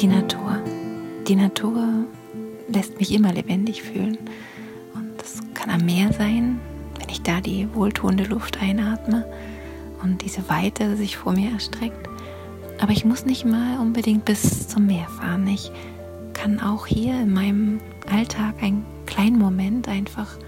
Die 0.00 0.06
Natur. 0.06 0.58
Die 1.28 1.36
Natur 1.36 2.06
lässt 2.68 2.98
mich 2.98 3.12
immer 3.12 3.32
lebendig 3.32 3.82
fühlen. 3.82 4.16
Und 4.94 5.10
das 5.18 5.40
kann 5.52 5.68
am 5.68 5.84
Meer 5.84 6.12
sein, 6.12 6.58
wenn 6.98 7.10
ich 7.10 7.20
da 7.22 7.42
die 7.42 7.68
wohltuende 7.74 8.24
Luft 8.24 8.62
einatme 8.62 9.26
und 10.02 10.22
diese 10.22 10.48
Weite 10.48 10.96
sich 10.96 11.18
vor 11.18 11.32
mir 11.34 11.50
erstreckt. 11.52 12.08
Aber 12.80 12.92
ich 12.92 13.04
muss 13.04 13.26
nicht 13.26 13.44
mal 13.44 13.78
unbedingt 13.78 14.24
bis 14.24 14.68
zum 14.68 14.86
Meer 14.86 15.08
fahren. 15.08 15.46
Ich 15.46 15.70
kann 16.32 16.60
auch 16.60 16.86
hier 16.86 17.20
in 17.20 17.34
meinem 17.34 17.80
Alltag 18.10 18.62
einen 18.62 18.86
kleinen 19.04 19.38
Moment 19.38 19.86
einfach 19.88 20.38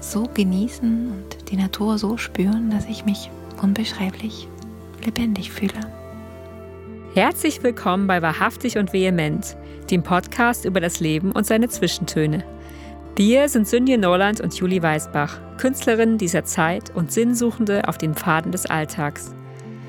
so 0.00 0.24
genießen 0.34 1.12
und 1.12 1.35
die 1.48 1.56
Natur 1.56 1.98
so 1.98 2.16
spüren, 2.16 2.70
dass 2.70 2.86
ich 2.86 3.04
mich 3.04 3.30
unbeschreiblich 3.62 4.48
lebendig 5.04 5.52
fühle. 5.52 5.80
Herzlich 7.14 7.62
willkommen 7.62 8.06
bei 8.06 8.20
Wahrhaftig 8.20 8.78
und 8.78 8.92
Vehement, 8.92 9.56
dem 9.90 10.02
Podcast 10.02 10.64
über 10.64 10.80
das 10.80 11.00
Leben 11.00 11.32
und 11.32 11.46
seine 11.46 11.68
Zwischentöne. 11.68 12.44
Wir 13.14 13.48
sind 13.48 13.66
Sünje 13.66 13.96
Norland 13.96 14.40
und 14.40 14.54
Julie 14.54 14.82
Weisbach, 14.82 15.38
Künstlerinnen 15.56 16.18
dieser 16.18 16.44
Zeit 16.44 16.94
und 16.94 17.12
Sinnsuchende 17.12 17.88
auf 17.88 17.96
den 17.96 18.14
Pfaden 18.14 18.52
des 18.52 18.66
Alltags. 18.66 19.34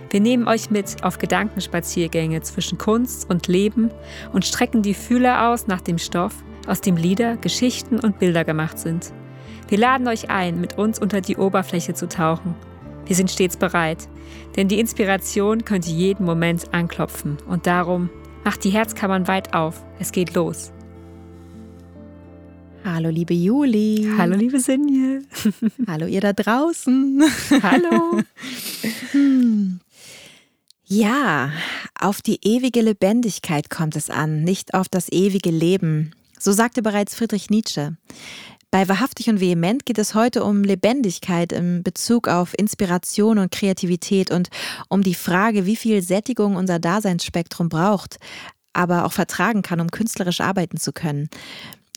Wir 0.10 0.22
nehmen 0.22 0.48
euch 0.48 0.70
mit 0.70 1.04
auf 1.04 1.18
Gedankenspaziergänge 1.18 2.42
zwischen 2.42 2.78
Kunst 2.78 3.30
und 3.30 3.48
Leben 3.48 3.92
und 4.32 4.46
strecken 4.46 4.82
die 4.82 4.94
Fühler 4.94 5.50
aus 5.50 5.68
nach 5.68 5.82
dem 5.82 5.98
Stoff, 5.98 6.34
aus 6.68 6.80
dem 6.80 6.96
Lieder, 6.96 7.36
Geschichten 7.36 8.00
und 8.00 8.20
Bilder 8.20 8.46
gemacht 8.46 8.80
sind. 8.80 9.12
Wir 9.68 9.78
laden 9.78 10.08
euch 10.08 10.30
ein, 10.30 10.62
mit 10.62 10.78
uns 10.78 10.98
unter 10.98 11.20
die 11.20 11.36
Oberfläche 11.36 11.94
zu 11.94 12.08
tauchen. 12.08 12.56
Wir 13.06 13.16
sind 13.16 13.32
stets 13.32 13.58
bereit, 13.58 14.08
denn 14.56 14.68
die 14.68 14.80
Inspiration 14.80 15.66
könnte 15.66 15.90
jeden 15.90 16.26
Moment 16.26 16.74
anklopfen 16.74 17.38
und 17.48 17.68
darum 17.68 18.10
macht 18.46 18.64
die 18.64 18.70
Herzkammern 18.70 19.28
weit 19.28 19.54
auf. 19.54 19.84
Es 20.00 20.12
geht 20.12 20.34
los. 20.34 20.72
Hallo, 22.86 23.10
liebe 23.10 23.34
Juli. 23.34 24.10
Hallo, 24.18 24.36
liebe 24.36 24.62
Sinje. 24.62 25.22
Hallo, 25.88 26.06
ihr 26.06 26.22
da 26.22 26.34
draußen. 26.34 27.24
Hallo. 27.62 28.22
Hm. 29.12 29.80
Ja, 30.86 31.52
auf 32.00 32.22
die 32.22 32.40
ewige 32.44 32.82
Lebendigkeit 32.82 33.70
kommt 33.70 33.96
es 33.96 34.10
an, 34.10 34.44
nicht 34.44 34.74
auf 34.74 34.88
das 34.88 35.12
ewige 35.12 35.50
Leben. 35.50 36.12
So 36.40 36.52
sagte 36.52 36.82
bereits 36.82 37.16
Friedrich 37.16 37.50
Nietzsche. 37.50 37.98
Bei 38.78 38.88
Wahrhaftig 38.88 39.28
und 39.28 39.40
Vehement 39.40 39.88
geht 39.88 39.98
es 39.98 40.14
heute 40.14 40.44
um 40.44 40.64
Lebendigkeit 40.64 41.52
im 41.52 41.82
Bezug 41.82 42.28
auf 42.28 42.54
Inspiration 42.56 43.40
und 43.40 43.52
Kreativität 43.52 44.30
und 44.30 44.50
um 44.88 45.02
die 45.02 45.16
Frage, 45.16 45.66
wie 45.66 45.76
viel 45.76 46.04
Sättigung 46.04 46.56
unser 46.56 46.78
Daseinsspektrum 46.78 47.70
braucht, 47.70 48.18
aber 48.74 49.06
auch 49.06 49.14
vertragen 49.14 49.64
kann, 49.64 49.80
um 49.80 49.90
künstlerisch 49.90 50.42
arbeiten 50.42 50.78
zu 50.78 50.94
können. 50.94 51.28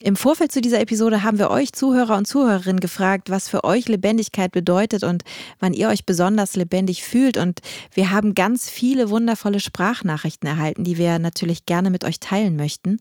Im 0.03 0.17
Vorfeld 0.17 0.51
zu 0.51 0.63
dieser 0.63 0.81
Episode 0.81 1.25
haben 1.25 1.39
wir 1.39 1.51
euch 1.51 1.75
Zuhörer 1.75 2.17
und 2.17 2.27
Zuhörerinnen 2.27 2.81
gefragt, 2.81 3.29
was 3.29 3.51
für 3.51 3.65
euch 3.65 3.87
Lebendigkeit 3.87 4.51
bedeutet 4.51 5.05
und 5.05 5.25
wann 5.59 5.75
ihr 5.75 5.91
euch 5.91 6.07
besonders 6.07 6.57
lebendig 6.57 7.03
fühlt. 7.05 7.37
Und 7.37 7.61
wir 7.93 8.11
haben 8.11 8.33
ganz 8.33 8.71
viele 8.71 9.11
wundervolle 9.11 9.61
Sprachnachrichten 9.61 10.49
erhalten, 10.49 10.85
die 10.85 10.97
wir 10.97 11.19
natürlich 11.19 11.67
gerne 11.67 11.91
mit 11.91 12.05
euch 12.05 12.19
teilen 12.19 12.57
möchten. 12.57 12.97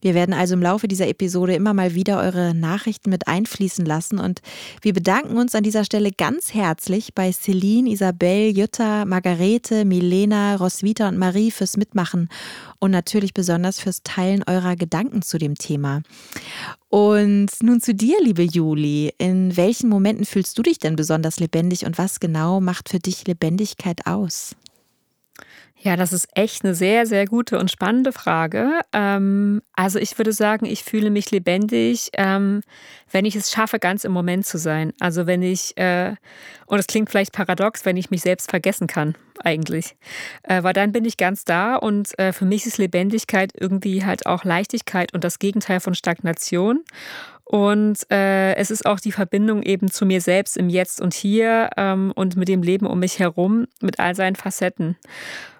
Wir 0.00 0.14
werden 0.14 0.32
also 0.32 0.54
im 0.54 0.62
Laufe 0.62 0.86
dieser 0.86 1.08
Episode 1.08 1.56
immer 1.56 1.74
mal 1.74 1.96
wieder 1.96 2.20
eure 2.20 2.54
Nachrichten 2.54 3.10
mit 3.10 3.26
einfließen 3.26 3.84
lassen. 3.84 4.20
Und 4.20 4.40
wir 4.82 4.92
bedanken 4.92 5.38
uns 5.38 5.56
an 5.56 5.64
dieser 5.64 5.84
Stelle 5.84 6.12
ganz 6.12 6.54
herzlich 6.54 7.12
bei 7.12 7.32
Celine, 7.32 7.90
Isabel, 7.90 8.56
Jutta, 8.56 9.04
Margarete, 9.04 9.84
Milena, 9.84 10.54
Roswitha 10.54 11.08
und 11.08 11.18
Marie 11.18 11.50
fürs 11.50 11.76
Mitmachen 11.76 12.28
und 12.78 12.90
natürlich 12.90 13.34
besonders 13.34 13.80
fürs 13.80 14.02
Teilen 14.02 14.42
eurer 14.46 14.76
Gedanken 14.76 15.22
zu 15.22 15.38
dem 15.38 15.54
Thema. 15.54 16.02
Und 16.88 17.48
nun 17.62 17.80
zu 17.80 17.94
dir, 17.94 18.16
liebe 18.22 18.42
Juli. 18.42 19.12
In 19.18 19.56
welchen 19.56 19.88
Momenten 19.88 20.24
fühlst 20.24 20.56
du 20.58 20.62
dich 20.62 20.78
denn 20.78 20.96
besonders 20.96 21.40
lebendig 21.40 21.84
und 21.86 21.98
was 21.98 22.20
genau 22.20 22.60
macht 22.60 22.88
für 22.88 22.98
dich 22.98 23.26
Lebendigkeit 23.26 24.06
aus? 24.06 24.56
Ja, 25.86 25.94
das 25.94 26.12
ist 26.12 26.26
echt 26.34 26.64
eine 26.64 26.74
sehr, 26.74 27.06
sehr 27.06 27.26
gute 27.26 27.60
und 27.60 27.70
spannende 27.70 28.10
Frage. 28.10 28.80
Ähm, 28.92 29.62
also 29.72 30.00
ich 30.00 30.18
würde 30.18 30.32
sagen, 30.32 30.66
ich 30.66 30.82
fühle 30.82 31.10
mich 31.10 31.30
lebendig, 31.30 32.10
ähm, 32.14 32.62
wenn 33.12 33.24
ich 33.24 33.36
es 33.36 33.52
schaffe, 33.52 33.78
ganz 33.78 34.02
im 34.02 34.10
Moment 34.10 34.44
zu 34.46 34.58
sein. 34.58 34.92
Also 34.98 35.28
wenn 35.28 35.42
ich, 35.42 35.76
äh, 35.76 36.16
und 36.66 36.80
es 36.80 36.88
klingt 36.88 37.08
vielleicht 37.08 37.32
paradox, 37.32 37.84
wenn 37.84 37.96
ich 37.96 38.10
mich 38.10 38.22
selbst 38.22 38.50
vergessen 38.50 38.88
kann, 38.88 39.14
eigentlich. 39.44 39.94
Äh, 40.42 40.64
weil 40.64 40.72
dann 40.72 40.90
bin 40.90 41.04
ich 41.04 41.18
ganz 41.18 41.44
da 41.44 41.76
und 41.76 42.18
äh, 42.18 42.32
für 42.32 42.46
mich 42.46 42.66
ist 42.66 42.78
Lebendigkeit 42.78 43.52
irgendwie 43.56 44.04
halt 44.04 44.26
auch 44.26 44.42
Leichtigkeit 44.42 45.14
und 45.14 45.22
das 45.22 45.38
Gegenteil 45.38 45.78
von 45.78 45.94
Stagnation. 45.94 46.82
Und 47.44 48.10
äh, 48.10 48.56
es 48.56 48.72
ist 48.72 48.86
auch 48.86 48.98
die 48.98 49.12
Verbindung 49.12 49.62
eben 49.62 49.88
zu 49.88 50.04
mir 50.04 50.20
selbst 50.20 50.56
im 50.56 50.68
Jetzt 50.68 51.00
und 51.00 51.14
Hier 51.14 51.70
ähm, 51.76 52.10
und 52.16 52.34
mit 52.34 52.48
dem 52.48 52.64
Leben 52.64 52.86
um 52.86 52.98
mich 52.98 53.20
herum, 53.20 53.68
mit 53.80 54.00
all 54.00 54.16
seinen 54.16 54.34
Facetten. 54.34 54.96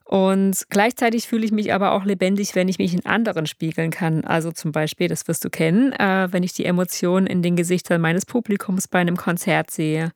Und 0.07 0.67
gleichzeitig 0.71 1.27
fühle 1.27 1.45
ich 1.45 1.51
mich 1.51 1.75
aber 1.75 1.91
auch 1.91 2.05
lebendig, 2.05 2.55
wenn 2.55 2.69
ich 2.69 2.79
mich 2.79 2.95
in 2.95 3.05
anderen 3.07 3.47
spiegeln 3.47 3.91
kann. 3.91 4.25
Also 4.25 4.53
zum 4.53 4.71
Beispiel, 4.71 5.09
das 5.09 5.27
wirst 5.27 5.45
du 5.45 5.51
kennen, 5.51 5.93
äh, 5.93 6.29
wenn 6.31 6.45
ich 6.45 6.53
die 6.53 6.65
Emotionen 6.65 7.27
in 7.27 7.43
den 7.43 7.57
Gesichtern 7.57 8.01
meines 8.01 8.25
Publikums 8.25 8.87
bei 8.87 9.01
einem 9.01 9.17
Konzert 9.17 9.73
sehe. 9.73 10.13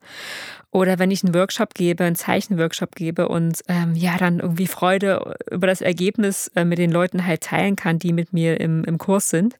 Oder 0.71 0.97
wenn 0.97 1.11
ich 1.11 1.25
einen 1.25 1.35
Workshop 1.35 1.73
gebe, 1.73 2.05
einen 2.05 2.15
Zeichenworkshop 2.15 2.95
gebe 2.95 3.27
und 3.27 3.61
ähm, 3.67 3.93
ja, 3.93 4.17
dann 4.17 4.39
irgendwie 4.39 4.67
Freude 4.67 5.35
über 5.51 5.67
das 5.67 5.81
Ergebnis 5.81 6.47
äh, 6.55 6.63
mit 6.63 6.77
den 6.77 6.91
Leuten 6.91 7.25
halt 7.25 7.41
teilen 7.41 7.75
kann, 7.75 7.99
die 7.99 8.13
mit 8.13 8.31
mir 8.31 8.61
im, 8.61 8.85
im 8.85 8.97
Kurs 8.97 9.29
sind. 9.29 9.59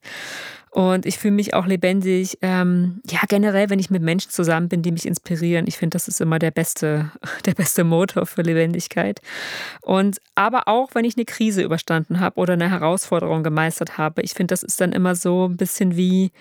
Und 0.72 1.06
ich 1.06 1.18
fühle 1.18 1.34
mich 1.34 1.54
auch 1.54 1.66
lebendig, 1.66 2.38
ähm, 2.42 3.02
ja, 3.06 3.20
generell, 3.28 3.70
wenn 3.70 3.80
ich 3.80 3.90
mit 3.90 4.02
Menschen 4.02 4.32
zusammen 4.32 4.70
bin, 4.70 4.82
die 4.82 4.94
mich 4.94 5.06
inspirieren. 5.06 5.66
Ich 5.68 5.78
finde, 5.78 5.96
das 5.96 6.08
ist 6.08 6.22
immer 6.22 6.40
der 6.40 6.52
beste, 6.52 7.12
der 7.46 7.54
beste 7.54 7.84
Motor 7.84 8.26
für 8.26 8.42
Lebendigkeit. 8.42 9.20
Und 9.82 10.20
aber 10.34 10.70
auch, 10.70 10.96
wenn 10.96 11.04
ich 11.04 11.18
eine 11.18 11.26
Krise 11.26 11.62
überstanden 11.62 12.22
habe 12.22 12.40
oder 12.40 12.54
eine 12.54 12.70
Herausforderung 12.70 13.44
gemeistert 13.44 13.98
habe. 13.98 14.22
Ich 14.22 14.34
finde, 14.34 14.54
das 14.54 14.64
ist 14.64 14.80
dann 14.80 14.94
immer 14.94 15.14
so 15.16 15.50
ein 15.50 15.58
bisschen 15.58 15.98
wie, 15.98 16.32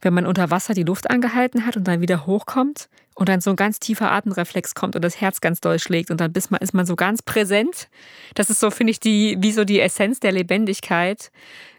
wenn 0.00 0.14
man 0.14 0.24
unter 0.24 0.50
Wasser 0.50 0.72
die 0.72 0.82
Luft 0.82 1.10
angehalten 1.10 1.66
hat 1.66 1.76
und 1.76 1.86
dann 1.86 2.00
wieder 2.00 2.26
hochkommt 2.26 2.88
und 3.16 3.28
dann 3.28 3.40
so 3.40 3.50
ein 3.50 3.56
ganz 3.56 3.80
tiefer 3.80 4.12
Atemreflex 4.12 4.74
kommt 4.74 4.94
und 4.94 5.02
das 5.02 5.20
Herz 5.20 5.40
ganz 5.40 5.60
doll 5.60 5.78
schlägt 5.78 6.10
und 6.10 6.20
dann 6.20 6.32
ist 6.32 6.50
man, 6.50 6.60
ist 6.60 6.74
man 6.74 6.84
so 6.86 6.94
ganz 6.96 7.22
präsent. 7.22 7.88
Das 8.34 8.50
ist 8.50 8.60
so, 8.60 8.70
finde 8.70 8.90
ich, 8.92 9.00
die, 9.00 9.36
wie 9.40 9.52
so 9.52 9.64
die 9.64 9.80
Essenz 9.80 10.20
der 10.20 10.32
Lebendigkeit. 10.32 11.30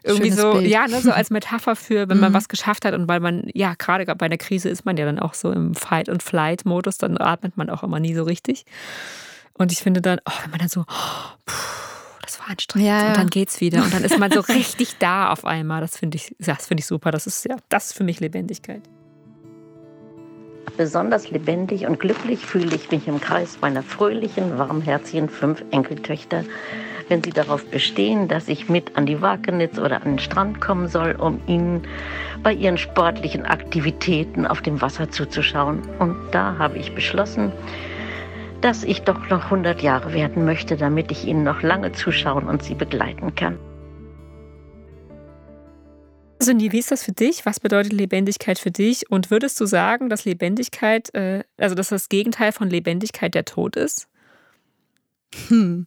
Irgendwie 0.02 0.30
Schönes 0.30 0.40
so, 0.40 0.52
Bild. 0.54 0.66
ja, 0.66 0.86
ne, 0.88 1.00
so 1.00 1.12
als 1.12 1.30
Metapher 1.30 1.76
für, 1.76 2.08
wenn 2.08 2.18
man 2.18 2.32
Mhm. 2.32 2.34
was 2.36 2.48
geschafft 2.48 2.84
hat 2.84 2.92
und 2.92 3.06
weil 3.08 3.20
man, 3.20 3.44
ja, 3.54 3.74
gerade 3.78 4.04
bei 4.04 4.26
einer 4.26 4.36
Krise 4.36 4.68
ist 4.68 4.84
man 4.84 4.96
ja 4.96 5.06
dann 5.06 5.18
auch 5.20 5.32
so 5.34 5.50
im 5.52 5.74
Fight- 5.74 6.08
und 6.08 6.22
Flight-Modus, 6.22 6.98
dann 6.98 7.16
atmet 7.20 7.56
man 7.56 7.70
auch 7.70 7.82
immer 7.84 8.00
nie 8.00 8.14
so 8.14 8.24
richtig. 8.24 8.64
Und 9.54 9.70
ich 9.72 9.78
finde 9.78 10.02
dann, 10.02 10.18
oh, 10.28 10.32
wenn 10.42 10.50
man 10.50 10.58
dann 10.58 10.68
so, 10.68 10.80
oh, 10.80 11.36
puh, 11.46 11.54
das 12.22 12.40
war 12.40 12.48
anstrengend 12.50 12.88
Ja, 12.88 13.00
ja. 13.02 13.08
und 13.08 13.16
dann 13.16 13.30
geht's 13.30 13.60
wieder 13.60 13.82
und 13.84 13.94
dann 13.94 14.02
ist 14.04 14.18
man 14.18 14.30
so 14.32 14.40
richtig 14.48 14.98
da 14.98 15.30
auf 15.30 15.44
einmal. 15.44 15.80
Das 15.80 15.96
finde 15.96 16.16
ich, 16.16 16.34
das 16.40 16.66
finde 16.66 16.80
ich 16.80 16.86
super. 16.86 17.10
Das 17.12 17.26
ist 17.28 17.44
ja, 17.44 17.56
das 17.68 17.86
ist 17.86 17.92
für 17.96 18.04
mich 18.04 18.18
Lebendigkeit. 18.20 18.82
Besonders 20.76 21.30
lebendig 21.30 21.86
und 21.86 21.98
glücklich 21.98 22.38
fühle 22.38 22.74
ich 22.74 22.90
mich 22.90 23.08
im 23.08 23.20
Kreis 23.20 23.58
meiner 23.60 23.82
fröhlichen, 23.82 24.58
warmherzigen 24.58 25.28
fünf 25.28 25.64
Enkeltöchter, 25.70 26.44
wenn 27.08 27.22
sie 27.22 27.32
darauf 27.32 27.64
bestehen, 27.66 28.28
dass 28.28 28.48
ich 28.48 28.68
mit 28.68 28.96
an 28.96 29.06
die 29.06 29.20
Wakenitz 29.22 29.78
oder 29.78 29.96
an 29.96 30.12
den 30.12 30.18
Strand 30.18 30.60
kommen 30.60 30.88
soll, 30.88 31.12
um 31.12 31.40
ihnen 31.46 31.82
bei 32.42 32.52
ihren 32.52 32.78
sportlichen 32.78 33.46
Aktivitäten 33.46 34.46
auf 34.46 34.62
dem 34.62 34.80
Wasser 34.80 35.10
zuzuschauen. 35.10 35.82
Und 35.98 36.16
da 36.32 36.56
habe 36.58 36.78
ich 36.78 36.94
beschlossen, 36.94 37.52
dass 38.60 38.84
ich 38.84 39.02
doch 39.02 39.28
noch 39.30 39.44
100 39.44 39.82
Jahre 39.82 40.12
werden 40.12 40.44
möchte, 40.44 40.76
damit 40.76 41.10
ich 41.10 41.26
ihnen 41.26 41.44
noch 41.44 41.62
lange 41.62 41.92
zuschauen 41.92 42.48
und 42.48 42.62
sie 42.62 42.74
begleiten 42.74 43.34
kann. 43.34 43.58
Cindy, 46.40 46.72
wie 46.72 46.78
ist 46.78 46.90
das 46.90 47.02
für 47.02 47.12
dich? 47.12 47.44
Was 47.46 47.60
bedeutet 47.60 47.92
Lebendigkeit 47.92 48.58
für 48.58 48.70
dich? 48.70 49.10
Und 49.10 49.30
würdest 49.30 49.60
du 49.60 49.66
sagen, 49.66 50.08
dass 50.08 50.24
Lebendigkeit, 50.24 51.12
äh, 51.14 51.42
also 51.56 51.74
dass 51.74 51.88
das 51.88 52.08
Gegenteil 52.08 52.52
von 52.52 52.70
Lebendigkeit 52.70 53.34
der 53.34 53.44
Tod 53.44 53.76
ist? 53.76 54.08
Hm. 55.48 55.86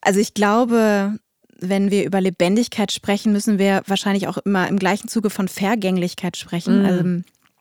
Also 0.00 0.20
ich 0.20 0.34
glaube, 0.34 1.18
wenn 1.58 1.90
wir 1.90 2.04
über 2.04 2.20
Lebendigkeit 2.20 2.92
sprechen, 2.92 3.32
müssen 3.32 3.58
wir 3.58 3.82
wahrscheinlich 3.86 4.28
auch 4.28 4.38
immer 4.38 4.68
im 4.68 4.78
gleichen 4.78 5.08
Zuge 5.08 5.30
von 5.30 5.48
Vergänglichkeit 5.48 6.36
sprechen. 6.36 6.80
Mhm. 6.80 6.84
Also, 6.84 7.04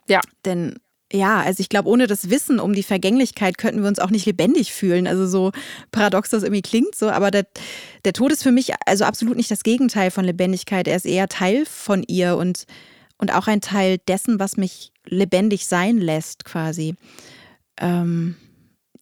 Ja. 0.08 0.22
Denn 0.46 0.76
ja, 1.12 1.40
also 1.40 1.62
ich 1.62 1.70
glaube, 1.70 1.90
ohne 1.90 2.08
das 2.08 2.30
Wissen 2.30 2.60
um 2.60 2.74
die 2.74 2.84
Vergänglichkeit 2.84 3.58
könnten 3.58 3.82
wir 3.82 3.88
uns 3.88 4.00
auch 4.00 4.10
nicht 4.10 4.26
lebendig 4.26 4.74
fühlen. 4.74 5.08
Also 5.08 5.26
so 5.26 5.52
paradox 5.92 6.30
das 6.30 6.44
irgendwie 6.44 6.62
klingt 6.62 6.96
so, 6.96 7.10
aber 7.10 7.32
der, 7.32 7.48
der 8.04 8.14
Tod 8.14 8.32
ist 8.32 8.44
für 8.44 8.52
mich 8.52 8.74
also 8.86 9.06
absolut 9.06 9.38
nicht 9.38 9.50
das 9.50 9.64
Gegenteil 9.64 10.12
von 10.12 10.26
Lebendigkeit. 10.26 10.88
Er 10.88 10.98
ist 10.98 11.06
eher 11.06 11.30
Teil 11.30 11.66
von 11.66 12.04
ihr 12.04 12.36
und, 12.36 12.66
und 13.18 13.34
auch 13.34 13.48
ein 13.48 13.62
Teil 13.62 14.00
dessen, 14.08 14.40
was 14.40 14.58
mich 14.58 14.92
lebendig 15.06 15.68
sein 15.68 15.98
lässt 15.98 16.44
quasi. 16.44 16.96
ähm, 17.80 18.36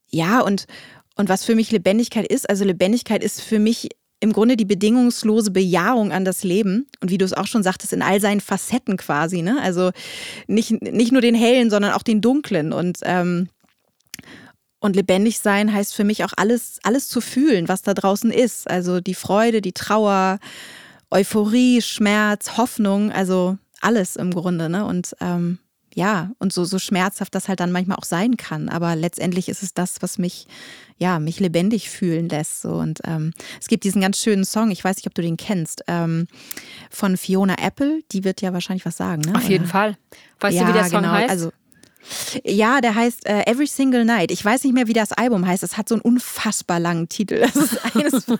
ja, 0.09 0.41
und, 0.41 0.67
und 1.15 1.27
was 1.27 1.43
für 1.43 1.55
mich 1.55 1.71
Lebendigkeit 1.71 2.27
ist, 2.27 2.49
also 2.49 2.63
Lebendigkeit 2.63 3.23
ist 3.23 3.41
für 3.41 3.59
mich 3.59 3.89
im 4.19 4.33
Grunde 4.33 4.57
die 4.57 4.65
bedingungslose 4.65 5.51
Bejahung 5.51 6.11
an 6.11 6.25
das 6.25 6.43
Leben. 6.43 6.87
Und 7.01 7.11
wie 7.11 7.17
du 7.17 7.25
es 7.25 7.33
auch 7.33 7.47
schon 7.47 7.63
sagtest, 7.63 7.93
in 7.93 8.01
all 8.01 8.21
seinen 8.21 8.41
Facetten 8.41 8.97
quasi. 8.97 9.41
Ne? 9.41 9.61
Also 9.61 9.91
nicht, 10.47 10.71
nicht 10.81 11.11
nur 11.11 11.21
den 11.21 11.35
hellen, 11.35 11.69
sondern 11.69 11.93
auch 11.93 12.03
den 12.03 12.21
dunklen. 12.21 12.73
Und, 12.73 12.99
ähm, 13.03 13.49
und 14.79 14.95
lebendig 14.95 15.39
sein 15.39 15.73
heißt 15.73 15.93
für 15.93 16.03
mich 16.03 16.23
auch 16.23 16.33
alles, 16.37 16.79
alles 16.83 17.07
zu 17.07 17.21
fühlen, 17.21 17.67
was 17.67 17.81
da 17.81 17.93
draußen 17.93 18.31
ist. 18.31 18.69
Also 18.69 18.99
die 18.99 19.15
Freude, 19.15 19.61
die 19.61 19.73
Trauer, 19.73 20.39
Euphorie, 21.11 21.81
Schmerz, 21.81 22.57
Hoffnung, 22.57 23.11
also 23.11 23.57
alles 23.81 24.15
im 24.15 24.31
Grunde. 24.31 24.69
Ne? 24.69 24.85
Und 24.85 25.15
ähm, 25.19 25.59
ja, 25.95 26.31
und 26.39 26.51
so, 26.51 26.65
so 26.65 26.77
schmerzhaft 26.77 27.33
das 27.33 27.47
halt 27.47 27.61
dann 27.61 27.71
manchmal 27.71 27.97
auch 27.97 28.03
sein 28.03 28.35
kann. 28.35 28.67
Aber 28.67 28.97
letztendlich 28.97 29.47
ist 29.47 29.63
es 29.63 29.73
das, 29.73 30.01
was 30.01 30.17
mich, 30.17 30.45
ja, 30.97 31.19
mich 31.19 31.39
lebendig 31.39 31.89
fühlen 31.89 32.27
lässt. 32.27 32.61
So. 32.61 32.73
Und 32.73 32.99
ähm, 33.05 33.31
es 33.61 33.67
gibt 33.67 33.85
diesen 33.85 34.01
ganz 34.01 34.19
schönen 34.19 34.43
Song, 34.43 34.71
ich 34.71 34.83
weiß 34.83 34.97
nicht, 34.97 35.07
ob 35.07 35.15
du 35.15 35.21
den 35.21 35.37
kennst, 35.37 35.83
ähm, 35.87 36.27
von 36.91 37.15
Fiona 37.15 37.55
Apple. 37.61 38.01
Die 38.11 38.25
wird 38.25 38.41
ja 38.41 38.51
wahrscheinlich 38.51 38.85
was 38.85 38.97
sagen, 38.97 39.21
ne? 39.21 39.35
Auf 39.35 39.47
jeden 39.47 39.67
Fall. 39.67 39.97
Weißt 40.41 40.57
ja, 40.57 40.63
du, 40.63 40.69
wie 40.69 40.73
der 40.73 40.83
Song 40.83 41.01
genau, 41.01 41.13
heißt? 41.13 41.29
Also, 41.29 41.51
ja, 42.43 42.81
der 42.81 42.95
heißt 42.95 43.25
äh, 43.25 43.43
Every 43.45 43.67
Single 43.67 44.05
Night. 44.05 44.31
Ich 44.31 44.43
weiß 44.43 44.63
nicht 44.63 44.73
mehr, 44.73 44.87
wie 44.87 44.93
das 44.93 45.11
Album 45.11 45.45
heißt. 45.45 45.63
Es 45.63 45.77
hat 45.77 45.89
so 45.89 45.95
einen 45.95 46.01
unfassbar 46.01 46.79
langen 46.79 47.09
Titel. 47.09 47.39
Das 47.39 47.55
ist 47.55 47.79
eines 47.95 48.25
von 48.25 48.37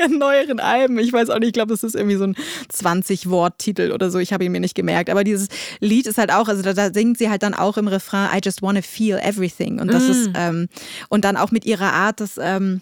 ihren 0.00 0.18
neueren 0.18 0.60
Alben. 0.60 0.98
Ich 0.98 1.12
weiß 1.12 1.30
auch 1.30 1.38
nicht, 1.38 1.48
ich 1.48 1.52
glaube, 1.52 1.72
das 1.72 1.82
ist 1.82 1.94
irgendwie 1.94 2.16
so 2.16 2.24
ein 2.24 2.36
20-Wort-Titel 2.72 3.92
oder 3.92 4.10
so. 4.10 4.18
Ich 4.18 4.32
habe 4.32 4.44
ihn 4.44 4.52
mir 4.52 4.60
nicht 4.60 4.74
gemerkt. 4.74 5.10
Aber 5.10 5.24
dieses 5.24 5.48
Lied 5.80 6.06
ist 6.06 6.18
halt 6.18 6.32
auch, 6.32 6.48
also 6.48 6.62
da, 6.62 6.72
da, 6.72 6.92
singt 6.92 7.18
sie 7.18 7.30
halt 7.30 7.42
dann 7.42 7.54
auch 7.54 7.76
im 7.76 7.88
Refrain 7.88 8.30
I 8.34 8.40
just 8.42 8.62
wanna 8.62 8.82
feel 8.82 9.18
everything. 9.18 9.80
Und 9.80 9.88
das 9.92 10.04
mm. 10.04 10.10
ist, 10.10 10.30
ähm, 10.34 10.68
und 11.08 11.24
dann 11.24 11.36
auch 11.36 11.50
mit 11.50 11.64
ihrer 11.64 11.92
Art, 11.92 12.20
das, 12.20 12.38
ähm, 12.40 12.80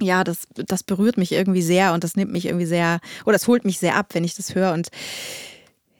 ja, 0.00 0.24
das, 0.24 0.42
das 0.54 0.82
berührt 0.82 1.16
mich 1.16 1.32
irgendwie 1.32 1.62
sehr 1.62 1.92
und 1.92 2.04
das 2.04 2.14
nimmt 2.14 2.32
mich 2.32 2.46
irgendwie 2.46 2.66
sehr, 2.66 3.00
oder 3.24 3.32
das 3.32 3.48
holt 3.48 3.64
mich 3.64 3.78
sehr 3.78 3.96
ab, 3.96 4.08
wenn 4.12 4.24
ich 4.24 4.34
das 4.36 4.54
höre. 4.54 4.72
Und 4.72 4.88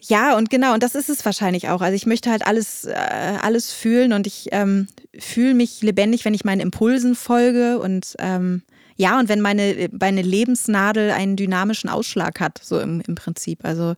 ja, 0.00 0.36
und 0.36 0.50
genau, 0.50 0.74
und 0.74 0.82
das 0.82 0.94
ist 0.94 1.08
es 1.08 1.24
wahrscheinlich 1.24 1.68
auch. 1.68 1.80
Also 1.80 1.94
ich 1.94 2.06
möchte 2.06 2.30
halt 2.30 2.46
alles, 2.46 2.84
äh, 2.84 2.94
alles 2.94 3.72
fühlen 3.72 4.12
und 4.12 4.26
ich 4.26 4.48
ähm, 4.52 4.86
fühle 5.18 5.54
mich 5.54 5.82
lebendig, 5.82 6.24
wenn 6.24 6.34
ich 6.34 6.44
meinen 6.44 6.60
Impulsen 6.60 7.14
folge 7.14 7.78
und 7.78 8.14
ähm, 8.18 8.62
ja, 8.96 9.18
und 9.18 9.28
wenn 9.28 9.40
meine, 9.40 9.88
meine 9.98 10.22
Lebensnadel 10.22 11.12
einen 11.12 11.36
dynamischen 11.36 11.88
Ausschlag 11.88 12.40
hat, 12.40 12.60
so 12.62 12.80
im, 12.80 13.00
im 13.06 13.14
Prinzip. 13.14 13.64
Also 13.64 13.94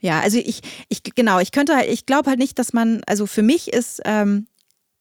ja, 0.00 0.20
also 0.20 0.38
ich, 0.38 0.60
ich 0.88 1.02
genau, 1.02 1.40
ich 1.40 1.52
könnte 1.52 1.76
halt, 1.76 1.90
ich 1.90 2.06
glaube 2.06 2.30
halt 2.30 2.38
nicht, 2.38 2.58
dass 2.58 2.72
man, 2.72 3.02
also 3.06 3.26
für 3.26 3.42
mich 3.42 3.72
ist 3.72 4.00
ähm, 4.04 4.46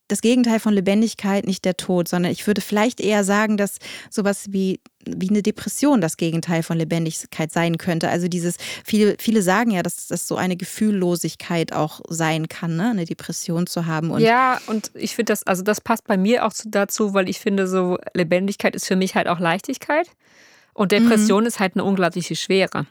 das 0.10 0.22
Gegenteil 0.22 0.60
von 0.60 0.74
Lebendigkeit 0.74 1.46
nicht 1.46 1.64
der 1.64 1.78
Tod, 1.78 2.08
sondern 2.08 2.31
ich 2.31 2.46
würde 2.48 2.62
vielleicht 2.62 3.00
eher 3.00 3.24
sagen, 3.24 3.56
dass 3.56 3.78
sowas 4.10 4.48
wie, 4.50 4.81
wie 5.17 5.29
eine 5.29 5.41
Depression 5.41 6.01
das 6.01 6.17
Gegenteil 6.17 6.63
von 6.63 6.77
Lebendigkeit 6.77 7.51
sein 7.51 7.77
könnte. 7.77 8.09
Also 8.09 8.27
dieses, 8.27 8.57
viele, 8.83 9.15
viele 9.19 9.41
sagen 9.41 9.71
ja, 9.71 9.83
dass 9.83 10.07
das 10.07 10.27
so 10.27 10.35
eine 10.35 10.57
Gefühllosigkeit 10.57 11.73
auch 11.73 12.01
sein 12.09 12.50
kann, 12.50 12.75
ne? 12.75 12.89
eine 12.89 13.06
Depression 13.06 13.67
zu 13.67 13.85
haben. 13.85 14.11
Und 14.11 14.21
ja, 14.21 14.59
und 14.67 14.91
ich 14.94 15.15
finde 15.15 15.31
das, 15.31 15.45
also 15.45 15.63
das 15.63 15.81
passt 15.81 16.06
bei 16.06 16.17
mir 16.17 16.45
auch 16.45 16.53
dazu, 16.65 17.13
weil 17.13 17.29
ich 17.29 17.39
finde, 17.39 17.67
so 17.67 17.97
Lebendigkeit 18.13 18.75
ist 18.75 18.88
für 18.88 18.95
mich 18.95 19.15
halt 19.15 19.27
auch 19.27 19.39
Leichtigkeit. 19.39 20.07
Und 20.73 20.91
Depression 20.91 21.44
mhm. 21.44 21.47
ist 21.47 21.59
halt 21.59 21.75
eine 21.75 21.83
unglaubliche 21.83 22.35
Schwere. 22.35 22.85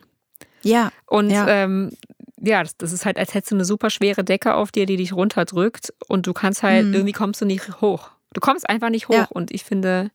Ja. 0.63 0.93
Und 1.07 1.31
ja. 1.31 1.49
Ähm, 1.49 1.93
ja, 2.41 2.63
das, 2.63 2.77
das, 2.77 2.93
ist 2.93 3.05
halt, 3.05 3.19
als 3.19 3.35
hättest 3.35 3.53
du 3.53 3.57
eine 3.57 3.65
super 3.65 3.91
schwere 3.91 4.25
Decke 4.25 4.55
auf 4.55 4.71
dir, 4.71 4.87
die 4.87 4.97
dich 4.97 5.13
runterdrückt 5.13 5.93
und 6.07 6.27
du 6.27 6.33
kannst 6.33 6.63
halt, 6.63 6.87
mhm. 6.87 6.95
irgendwie 6.95 7.13
kommst 7.13 7.41
du 7.41 7.47
nicht 7.47 7.81
hoch. 7.81 8.11
Du 8.33 8.41
kommst 8.41 8.69
einfach 8.69 8.91
nicht 8.91 9.09
hoch. 9.09 9.15
Ja. 9.15 9.29
Und 9.31 9.51
ich 9.51 9.65
finde, 9.65 10.11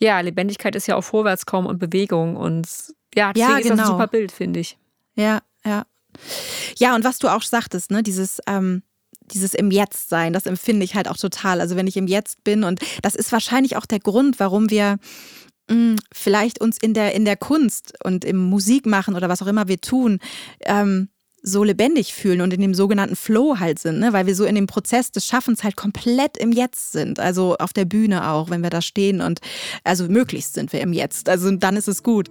ja, 0.00 0.20
Lebendigkeit 0.20 0.74
ist 0.74 0.86
ja 0.86 0.96
auch 0.96 1.04
Vorwärtskommen 1.04 1.68
und 1.68 1.78
Bewegung 1.78 2.36
und 2.36 2.66
ja, 3.14 3.32
deswegen 3.32 3.50
ja, 3.50 3.58
genau. 3.58 3.58
ist 3.58 3.64
das 3.64 3.70
ein 3.70 3.76
genau. 3.76 3.88
super 3.90 4.06
Bild, 4.06 4.32
finde 4.32 4.60
ich. 4.60 4.78
Ja, 5.14 5.40
ja. 5.64 5.84
Ja, 6.78 6.94
und 6.94 7.04
was 7.04 7.18
du 7.18 7.28
auch 7.28 7.42
sagtest, 7.42 7.90
ne, 7.90 8.02
dieses, 8.02 8.40
ähm, 8.46 8.82
dieses 9.32 9.54
im 9.54 9.70
Jetzt 9.70 10.08
sein, 10.08 10.32
das 10.32 10.46
empfinde 10.46 10.84
ich 10.84 10.94
halt 10.94 11.08
auch 11.08 11.16
total. 11.16 11.60
Also 11.60 11.76
wenn 11.76 11.86
ich 11.86 11.96
im 11.96 12.06
Jetzt 12.06 12.42
bin 12.42 12.64
und 12.64 12.80
das 13.02 13.14
ist 13.14 13.30
wahrscheinlich 13.30 13.76
auch 13.76 13.86
der 13.86 14.00
Grund, 14.00 14.40
warum 14.40 14.70
wir 14.70 14.98
mh, 15.68 15.76
mm, 15.76 15.96
vielleicht 16.12 16.60
uns 16.60 16.78
in 16.80 16.94
der, 16.94 17.14
in 17.14 17.24
der 17.24 17.36
Kunst 17.36 17.94
und 18.02 18.24
im 18.24 18.36
Musikmachen 18.36 19.14
oder 19.14 19.28
was 19.28 19.42
auch 19.42 19.46
immer 19.46 19.68
wir 19.68 19.80
tun, 19.80 20.18
ähm, 20.64 21.08
so 21.42 21.64
lebendig 21.64 22.14
fühlen 22.14 22.40
und 22.40 22.52
in 22.52 22.60
dem 22.60 22.74
sogenannten 22.74 23.16
Flow 23.16 23.58
halt 23.58 23.78
sind, 23.78 23.98
ne? 23.98 24.12
weil 24.12 24.26
wir 24.26 24.34
so 24.34 24.44
in 24.44 24.54
dem 24.54 24.66
Prozess 24.66 25.10
des 25.10 25.26
Schaffens 25.26 25.64
halt 25.64 25.76
komplett 25.76 26.36
im 26.36 26.52
Jetzt 26.52 26.92
sind. 26.92 27.18
Also 27.18 27.56
auf 27.56 27.72
der 27.72 27.84
Bühne 27.84 28.30
auch, 28.30 28.50
wenn 28.50 28.62
wir 28.62 28.70
da 28.70 28.82
stehen 28.82 29.20
und 29.20 29.40
also 29.84 30.08
möglichst 30.08 30.54
sind 30.54 30.72
wir 30.72 30.80
im 30.80 30.92
Jetzt. 30.92 31.28
Also 31.28 31.50
dann 31.50 31.76
ist 31.76 31.88
es 31.88 32.02
gut. 32.02 32.28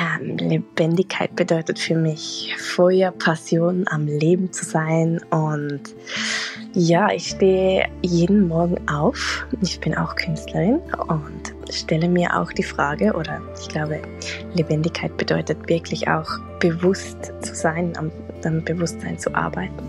Ähm, 0.00 0.36
Lebendigkeit 0.38 1.34
bedeutet 1.36 1.78
für 1.78 1.96
mich 1.96 2.54
Feuer, 2.58 3.10
Passion, 3.10 3.84
am 3.88 4.06
Leben 4.06 4.52
zu 4.52 4.64
sein. 4.64 5.20
Und 5.30 5.94
ja, 6.72 7.10
ich 7.10 7.28
stehe 7.28 7.86
jeden 8.02 8.48
Morgen 8.48 8.76
auf. 8.88 9.46
Ich 9.60 9.80
bin 9.80 9.94
auch 9.96 10.14
Künstlerin 10.16 10.80
und 11.08 11.59
stelle 11.72 12.08
mir 12.08 12.36
auch 12.36 12.52
die 12.52 12.62
Frage, 12.62 13.12
oder 13.12 13.40
ich 13.60 13.68
glaube, 13.68 14.00
Lebendigkeit 14.54 15.16
bedeutet 15.16 15.68
wirklich 15.68 16.08
auch 16.08 16.28
bewusst 16.58 17.32
zu 17.40 17.54
sein, 17.54 17.92
am, 17.96 18.10
am 18.44 18.64
Bewusstsein 18.64 19.18
zu 19.18 19.34
arbeiten. 19.34 19.82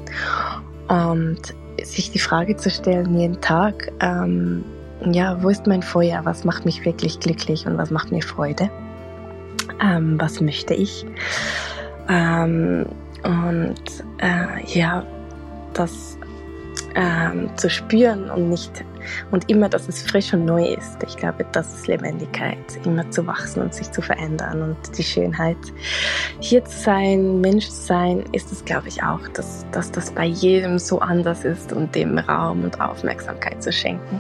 Und 0.88 1.42
sich 1.84 2.12
die 2.12 2.20
Frage 2.20 2.56
zu 2.58 2.70
stellen 2.70 3.18
jeden 3.18 3.42
Tag, 3.42 3.92
ähm, 4.02 4.64
ja, 5.12 5.42
wo 5.42 5.50
ist 5.50 5.66
mein 5.66 5.82
Feuer? 5.82 6.22
Was 6.26 6.44
macht 6.44 6.66
mich 6.66 6.86
wirklich 6.86 7.20
glücklich 7.20 7.66
und 7.66 7.78
was 7.78 7.90
macht 7.90 8.12
mir 8.12 8.22
Freude? 8.22 8.70
ähm, 9.82 10.20
was 10.20 10.42
möchte 10.42 10.74
ich. 10.74 11.06
Ähm, 12.08 12.86
und 13.24 13.82
äh, 14.20 14.66
ja, 14.66 15.06
das 15.74 16.18
ähm, 16.96 17.50
zu 17.58 17.70
spüren 17.70 18.30
und 18.30 18.50
nicht 18.50 18.84
und 19.32 19.50
immer, 19.50 19.70
dass 19.70 19.88
es 19.88 20.02
frisch 20.02 20.34
und 20.34 20.46
neu 20.46 20.66
ist. 20.66 20.98
Ich 21.08 21.18
glaube, 21.18 21.46
das 21.52 21.74
ist 21.74 21.88
Lebendigkeit, 21.88 22.58
immer 22.86 23.10
zu 23.12 23.26
wachsen 23.28 23.62
und 23.64 23.74
sich 23.74 23.92
zu 23.92 24.02
verändern 24.02 24.62
und 24.62 24.98
die 24.98 25.04
Schönheit, 25.04 25.58
hier 26.40 26.64
zu 26.66 26.78
sein, 26.78 27.42
Mensch 27.42 27.68
zu 27.68 27.82
sein, 27.82 28.24
ist 28.32 28.52
es, 28.52 28.64
glaube 28.66 28.88
ich, 28.88 29.04
auch, 29.04 29.28
dass, 29.30 29.66
dass 29.72 29.92
das 29.92 30.12
bei 30.12 30.26
jedem 30.26 30.80
so 30.80 31.00
anders 31.00 31.46
ist 31.46 31.74
und 31.74 31.96
dem 31.96 32.18
Raum 32.18 32.64
und 32.64 32.80
Aufmerksamkeit 32.80 33.62
zu 33.62 33.72
schenken. 33.72 34.20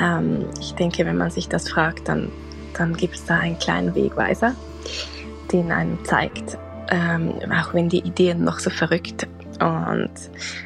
Ähm, 0.00 0.46
ich 0.60 0.74
denke, 0.74 1.04
wenn 1.06 1.16
man 1.16 1.30
sich 1.30 1.48
das 1.48 1.68
fragt, 1.68 2.08
dann 2.08 2.30
dann 2.78 2.94
gibt 2.94 3.14
es 3.14 3.24
da 3.24 3.38
einen 3.38 3.58
kleinen 3.58 3.94
Wegweiser, 3.94 4.54
den 5.52 5.72
einem 5.72 6.04
zeigt, 6.04 6.58
ähm, 6.90 7.32
auch 7.50 7.74
wenn 7.74 7.88
die 7.88 8.00
Ideen 8.00 8.44
noch 8.44 8.58
so 8.58 8.70
verrückt 8.70 9.26
und 9.60 10.12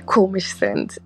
komisch 0.07 0.55
sind. 0.55 1.01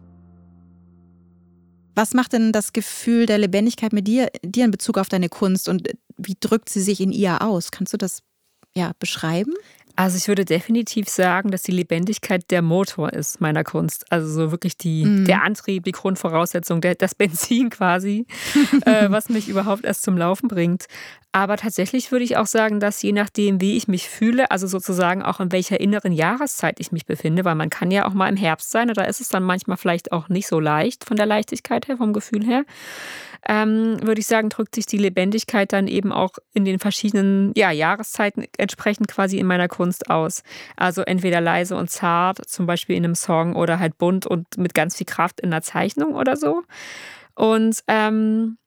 Was 1.95 2.15
macht 2.15 2.33
denn 2.33 2.53
das 2.53 2.73
Gefühl 2.73 3.27
der 3.27 3.39
Lebendigkeit 3.39 3.93
mit 3.93 4.07
dir, 4.07 4.29
dir 4.43 4.65
in 4.65 4.71
Bezug 4.71 4.99
auf 4.99 5.09
deine 5.09 5.29
Kunst 5.29 5.69
und 5.69 5.89
wie 6.17 6.37
drückt 6.39 6.69
sie 6.69 6.81
sich 6.81 7.01
in 7.01 7.13
ihr 7.13 7.43
aus? 7.43 7.71
Kannst 7.71 7.93
du 7.93 7.97
das 7.97 8.23
ja 8.75 8.93
beschreiben? 8.99 9.55
Also 9.97 10.17
ich 10.17 10.27
würde 10.27 10.45
definitiv 10.45 11.09
sagen, 11.09 11.51
dass 11.51 11.63
die 11.63 11.73
Lebendigkeit 11.73 12.51
der 12.51 12.63
Motor 12.63 13.13
ist 13.13 13.41
meiner 13.41 13.63
Kunst. 13.63 14.05
Also 14.11 14.29
so 14.29 14.51
wirklich 14.51 14.77
die, 14.77 15.05
mm. 15.05 15.27
der 15.27 15.43
Antrieb, 15.45 15.85
die 15.85 15.93
Grundvoraussetzung, 15.93 16.81
der, 16.81 16.97
das 16.97 17.15
Benzin 17.15 17.71
quasi, 17.71 18.27
äh, 18.87 19.11
was 19.11 19.29
mich 19.29 19.49
überhaupt 19.49 19.85
erst 19.85 20.03
zum 20.03 20.19
Laufen 20.19 20.49
bringt. 20.49 20.87
Aber 21.31 21.57
tatsächlich 21.57 22.13
würde 22.13 22.25
ich 22.25 22.37
auch 22.37 22.47
sagen, 22.47 22.81
dass 22.81 23.03
je 23.03 23.13
nachdem, 23.13 23.61
wie 23.61 23.77
ich 23.77 23.89
mich 23.89 24.09
fühle, 24.09 24.51
also 24.51 24.67
sozusagen 24.67 25.23
auch 25.23 25.41
in 25.41 25.51
welcher 25.51 25.81
inneren 25.81 26.13
Jahreszeit 26.13 26.79
ich 26.79 26.93
mich 26.93 27.07
befinde, 27.07 27.45
weil 27.45 27.57
man 27.57 27.71
kann 27.71 27.91
ja 27.91 28.07
auch 28.07 28.15
mal 28.15 28.29
im 28.29 28.37
Herbst 28.37 28.71
sein, 28.71 28.89
oder 28.89 29.09
ist 29.09 29.21
es 29.21 29.29
dann 29.29 29.43
manchmal 29.43 29.77
vielleicht 29.77 30.13
auch 30.13 30.29
nicht 30.29 30.47
so 30.47 30.61
leicht 30.61 31.05
von 31.05 31.17
der 31.17 31.27
Leichtigkeit 31.27 31.89
her, 31.89 31.97
vom 31.97 32.13
Gefühl 32.13 32.45
her 32.45 32.65
ähm, 33.47 33.99
würde 34.03 34.21
ich 34.21 34.27
sagen, 34.27 34.49
drückt 34.49 34.75
sich 34.75 34.87
die 34.87 34.99
Lebendigkeit 34.99 35.73
dann 35.73 35.87
eben 35.87 36.13
auch 36.13 36.33
in 36.53 36.65
den 36.65 36.79
verschiedenen 36.79 37.53
ja, 37.57 37.71
Jahreszeiten 37.71 38.47
entsprechend 38.57 39.09
quasi 39.09 39.39
in 39.39 39.47
meiner 39.47 39.69
Kunst 39.69 40.11
aus. 40.11 40.43
Also 40.77 41.03
entweder 41.03 41.41
leise 41.41 41.77
und 41.77 41.91
zart, 41.91 42.49
zum 42.49 42.67
Beispiel 42.67 42.97
in 42.97 43.05
einem 43.05 43.15
Song, 43.15 43.55
oder 43.57 43.79
halt 43.79 43.99
bunt 43.99 44.27
und 44.27 44.57
mit 44.57 44.75
ganz 44.75 44.97
viel 44.97 45.07
Kraft 45.07 45.41
in 45.41 45.53
einer 45.53 45.63
Zeichnung 45.63 46.15
oder 46.15 46.37
so. 46.37 46.63
Und 47.35 47.81
ähm, 47.89 48.59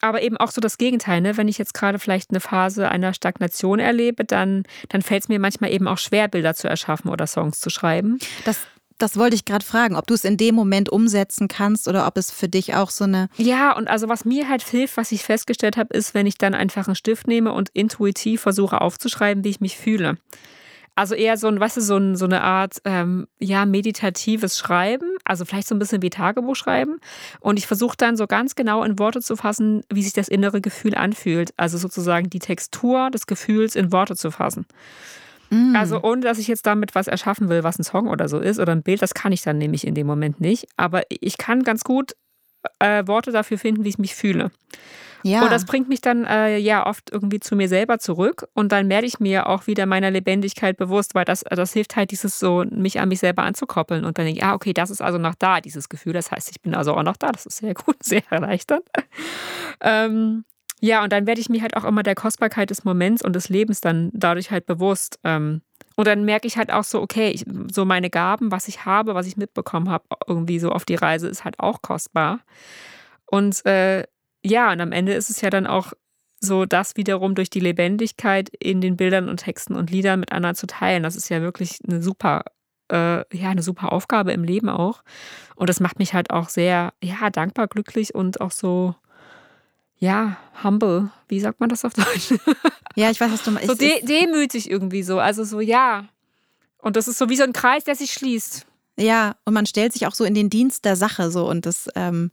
aber 0.00 0.22
eben 0.22 0.36
auch 0.36 0.50
so 0.50 0.60
das 0.60 0.78
Gegenteil, 0.78 1.20
ne? 1.20 1.36
wenn 1.36 1.48
ich 1.48 1.58
jetzt 1.58 1.74
gerade 1.74 1.98
vielleicht 1.98 2.30
eine 2.30 2.40
Phase 2.40 2.88
einer 2.88 3.12
Stagnation 3.12 3.78
erlebe, 3.78 4.24
dann, 4.24 4.64
dann 4.88 5.02
fällt 5.02 5.24
es 5.24 5.28
mir 5.28 5.38
manchmal 5.38 5.72
eben 5.72 5.86
auch 5.88 5.98
schwer, 5.98 6.28
Bilder 6.28 6.54
zu 6.54 6.68
erschaffen 6.68 7.10
oder 7.10 7.26
Songs 7.26 7.60
zu 7.60 7.68
schreiben. 7.68 8.18
Das, 8.44 8.66
das 9.00 9.16
wollte 9.16 9.34
ich 9.34 9.44
gerade 9.44 9.64
fragen, 9.64 9.96
ob 9.96 10.06
du 10.06 10.14
es 10.14 10.24
in 10.24 10.36
dem 10.36 10.54
Moment 10.54 10.90
umsetzen 10.90 11.48
kannst 11.48 11.88
oder 11.88 12.06
ob 12.06 12.16
es 12.16 12.30
für 12.30 12.48
dich 12.48 12.74
auch 12.74 12.90
so 12.90 13.04
eine. 13.04 13.28
Ja, 13.36 13.76
und 13.76 13.88
also 13.88 14.08
was 14.08 14.24
mir 14.24 14.48
halt 14.48 14.62
hilft, 14.62 14.96
was 14.96 15.10
ich 15.12 15.24
festgestellt 15.24 15.76
habe, 15.76 15.94
ist, 15.94 16.14
wenn 16.14 16.26
ich 16.26 16.38
dann 16.38 16.54
einfach 16.54 16.86
einen 16.86 16.96
Stift 16.96 17.26
nehme 17.26 17.52
und 17.52 17.70
intuitiv 17.70 18.42
versuche 18.42 18.80
aufzuschreiben, 18.80 19.42
wie 19.44 19.50
ich 19.50 19.60
mich 19.60 19.76
fühle. 19.76 20.18
Also 20.96 21.14
eher 21.14 21.38
so 21.38 21.46
ein, 21.46 21.58
weißt 21.58 21.78
du, 21.78 21.80
so, 21.80 21.96
ein, 21.96 22.16
so 22.16 22.26
eine 22.26 22.42
Art, 22.42 22.82
ähm, 22.84 23.26
ja, 23.38 23.64
meditatives 23.64 24.58
Schreiben, 24.58 25.16
also 25.24 25.44
vielleicht 25.46 25.68
so 25.68 25.74
ein 25.74 25.78
bisschen 25.78 26.02
wie 26.02 26.10
Tagebuch 26.10 26.56
schreiben. 26.56 27.00
Und 27.38 27.58
ich 27.58 27.66
versuche 27.66 27.96
dann 27.96 28.16
so 28.16 28.26
ganz 28.26 28.54
genau 28.54 28.82
in 28.84 28.98
Worte 28.98 29.20
zu 29.20 29.36
fassen, 29.36 29.82
wie 29.88 30.02
sich 30.02 30.12
das 30.12 30.28
innere 30.28 30.60
Gefühl 30.60 30.94
anfühlt. 30.94 31.54
Also 31.56 31.78
sozusagen 31.78 32.28
die 32.28 32.40
Textur 32.40 33.10
des 33.10 33.26
Gefühls 33.26 33.76
in 33.76 33.92
Worte 33.92 34.14
zu 34.14 34.30
fassen. 34.30 34.66
Mm. 35.50 35.76
Also 35.76 36.02
ohne, 36.02 36.22
dass 36.22 36.38
ich 36.38 36.48
jetzt 36.48 36.66
damit 36.66 36.94
was 36.94 37.08
erschaffen 37.08 37.48
will, 37.48 37.62
was 37.62 37.78
ein 37.78 37.84
Song 37.84 38.08
oder 38.08 38.28
so 38.28 38.38
ist 38.38 38.58
oder 38.58 38.72
ein 38.72 38.82
Bild, 38.82 39.02
das 39.02 39.14
kann 39.14 39.32
ich 39.32 39.42
dann 39.42 39.58
nämlich 39.58 39.86
in 39.86 39.94
dem 39.94 40.06
Moment 40.06 40.40
nicht. 40.40 40.66
Aber 40.76 41.02
ich 41.08 41.38
kann 41.38 41.62
ganz 41.62 41.84
gut 41.84 42.12
äh, 42.78 43.06
Worte 43.06 43.32
dafür 43.32 43.58
finden, 43.58 43.84
wie 43.84 43.88
ich 43.90 43.98
mich 43.98 44.14
fühle. 44.14 44.50
Ja. 45.22 45.42
Und 45.42 45.52
das 45.52 45.66
bringt 45.66 45.88
mich 45.88 46.00
dann 46.00 46.24
äh, 46.24 46.56
ja 46.56 46.86
oft 46.86 47.10
irgendwie 47.10 47.40
zu 47.40 47.54
mir 47.54 47.68
selber 47.68 47.98
zurück 47.98 48.48
und 48.54 48.72
dann 48.72 48.88
werde 48.88 49.06
ich 49.06 49.20
mir 49.20 49.48
auch 49.48 49.66
wieder 49.66 49.84
meiner 49.84 50.10
Lebendigkeit 50.10 50.76
bewusst, 50.76 51.14
weil 51.14 51.24
das, 51.24 51.44
das 51.48 51.72
hilft 51.72 51.96
halt 51.96 52.10
dieses 52.10 52.38
so, 52.38 52.64
mich 52.70 53.00
an 53.00 53.08
mich 53.08 53.20
selber 53.20 53.42
anzukoppeln 53.42 54.04
und 54.04 54.16
dann 54.16 54.24
denke 54.24 54.40
ich, 54.40 54.44
ah, 54.44 54.54
okay, 54.54 54.72
das 54.72 54.90
ist 54.90 55.02
also 55.02 55.18
noch 55.18 55.34
da, 55.34 55.60
dieses 55.60 55.88
Gefühl. 55.88 56.14
Das 56.14 56.30
heißt, 56.30 56.50
ich 56.50 56.62
bin 56.62 56.74
also 56.74 56.94
auch 56.94 57.02
noch 57.02 57.16
da. 57.16 57.32
Das 57.32 57.46
ist 57.46 57.58
sehr 57.58 57.74
gut, 57.74 57.96
sehr 58.02 58.22
erleichternd. 58.30 58.84
ähm, 59.82 60.44
ja, 60.80 61.04
und 61.04 61.12
dann 61.12 61.26
werde 61.26 61.40
ich 61.40 61.48
mir 61.48 61.62
halt 61.62 61.76
auch 61.76 61.84
immer 61.84 62.02
der 62.02 62.14
Kostbarkeit 62.14 62.70
des 62.70 62.84
Moments 62.84 63.22
und 63.22 63.34
des 63.34 63.48
Lebens 63.48 63.80
dann 63.80 64.10
dadurch 64.12 64.50
halt 64.50 64.66
bewusst. 64.66 65.18
Ähm, 65.24 65.60
und 65.96 66.06
dann 66.06 66.24
merke 66.24 66.46
ich 66.46 66.56
halt 66.56 66.72
auch 66.72 66.84
so, 66.84 67.02
okay, 67.02 67.30
ich, 67.30 67.44
so 67.70 67.84
meine 67.84 68.08
Gaben, 68.08 68.50
was 68.50 68.68
ich 68.68 68.86
habe, 68.86 69.14
was 69.14 69.26
ich 69.26 69.36
mitbekommen 69.36 69.90
habe, 69.90 70.04
irgendwie 70.26 70.58
so 70.58 70.70
auf 70.70 70.84
die 70.84 70.94
Reise, 70.94 71.28
ist 71.28 71.44
halt 71.44 71.60
auch 71.60 71.82
kostbar. 71.82 72.40
Und 73.26 73.64
äh, 73.66 74.04
ja, 74.42 74.72
und 74.72 74.80
am 74.80 74.92
Ende 74.92 75.12
ist 75.12 75.28
es 75.28 75.42
ja 75.42 75.50
dann 75.50 75.66
auch 75.66 75.92
so, 76.40 76.64
das 76.64 76.96
wiederum 76.96 77.34
durch 77.34 77.50
die 77.50 77.60
Lebendigkeit 77.60 78.48
in 78.48 78.80
den 78.80 78.96
Bildern 78.96 79.28
und 79.28 79.38
Texten 79.38 79.74
und 79.74 79.90
Liedern 79.90 80.20
mit 80.20 80.32
anderen 80.32 80.56
zu 80.56 80.66
teilen. 80.66 81.02
Das 81.02 81.16
ist 81.16 81.28
ja 81.28 81.42
wirklich 81.42 81.78
eine 81.86 82.02
super, 82.02 82.44
äh, 82.90 83.18
ja, 83.36 83.50
eine 83.50 83.62
super 83.62 83.92
Aufgabe 83.92 84.32
im 84.32 84.42
Leben 84.42 84.70
auch. 84.70 85.02
Und 85.54 85.68
das 85.68 85.80
macht 85.80 85.98
mich 85.98 86.14
halt 86.14 86.30
auch 86.30 86.48
sehr, 86.48 86.94
ja, 87.02 87.28
dankbar, 87.28 87.68
glücklich 87.68 88.14
und 88.14 88.40
auch 88.40 88.52
so, 88.52 88.94
ja, 90.00 90.36
humble. 90.64 91.10
Wie 91.28 91.40
sagt 91.40 91.60
man 91.60 91.68
das 91.68 91.84
auf 91.84 91.94
Deutsch? 91.94 92.34
Ja, 92.96 93.08
ich 93.08 93.20
weiß, 93.20 93.30
was 93.30 93.44
du 93.44 93.52
meinst. 93.52 93.68
So 93.68 93.74
de 93.76 94.04
demütig 94.04 94.68
irgendwie 94.68 95.04
so. 95.04 95.20
Also 95.20 95.44
so, 95.44 95.60
ja. 95.60 96.06
Und 96.78 96.96
das 96.96 97.06
ist 97.06 97.18
so 97.18 97.28
wie 97.28 97.36
so 97.36 97.44
ein 97.44 97.52
Kreis, 97.52 97.84
der 97.84 97.94
sich 97.94 98.10
schließt. 98.10 98.66
Ja, 98.98 99.36
und 99.44 99.54
man 99.54 99.64
stellt 99.64 99.92
sich 99.92 100.08
auch 100.08 100.12
so 100.12 100.24
in 100.24 100.34
den 100.34 100.50
Dienst 100.50 100.84
der 100.84 100.96
Sache 100.96 101.30
so 101.30 101.48
und 101.48 101.66
das, 101.66 101.88
ähm, 101.94 102.32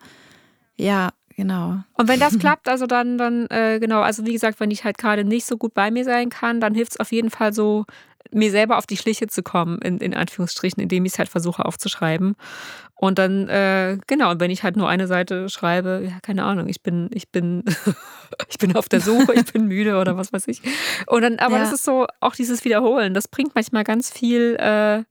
ja, 0.76 1.12
genau. 1.36 1.84
Und 1.94 2.08
wenn 2.08 2.20
das 2.20 2.40
klappt, 2.40 2.68
also 2.68 2.88
dann, 2.88 3.20
dann, 3.20 3.46
äh, 3.52 3.78
genau, 3.80 4.02
also 4.02 4.26
wie 4.26 4.34
gesagt, 4.34 4.60
wenn 4.60 4.72
ich 4.72 4.84
halt 4.84 4.98
gerade 4.98 5.24
nicht 5.24 5.46
so 5.46 5.58
gut 5.58 5.76
bei 5.76 5.92
mir 5.92 6.04
sein 6.04 6.30
kann, 6.30 6.60
dann 6.60 6.74
hilft 6.74 6.94
es 6.94 7.00
auf 7.00 7.12
jeden 7.12 7.30
Fall 7.30 7.54
so, 7.54 7.86
mir 8.32 8.52
selber 8.52 8.78
auf 8.78 8.88
die 8.88 8.98
Schliche 8.98 9.28
zu 9.28 9.44
kommen, 9.44 9.80
in, 9.80 10.00
in 10.00 10.14
Anführungsstrichen, 10.14 10.82
indem 10.82 11.06
ich 11.06 11.14
es 11.14 11.20
halt 11.20 11.30
versuche 11.30 11.64
aufzuschreiben. 11.64 12.36
Und 13.00 13.20
dann, 13.20 13.48
äh, 13.48 14.00
genau, 14.08 14.34
wenn 14.40 14.50
ich 14.50 14.64
halt 14.64 14.76
nur 14.76 14.90
eine 14.90 15.06
Seite 15.06 15.50
schreibe, 15.50 16.08
ja, 16.10 16.20
keine 16.22 16.44
Ahnung, 16.44 16.68
ich 16.68 16.82
bin, 16.82 17.10
ich 17.14 17.30
bin, 17.30 17.64
ich 18.50 18.58
bin 18.58 18.76
auf 18.76 18.90
der 18.90 19.02
Suche, 19.02 19.34
ich 19.36 19.46
bin 19.54 19.68
müde 19.68 20.00
oder 20.00 20.18
was 20.18 20.34
weiß 20.34 20.48
ich. 20.48 20.62
Und 21.06 21.22
dann, 21.22 21.38
aber 21.38 21.58
ja. 21.58 21.64
das 21.64 21.72
ist 21.72 21.84
so, 21.84 22.08
auch 22.22 22.36
dieses 22.36 22.66
Wiederholen, 22.66 23.14
das 23.14 23.28
bringt 23.28 23.54
manchmal 23.54 23.84
ganz 23.84 24.12
viel 24.12 24.58
äh, 24.60 25.04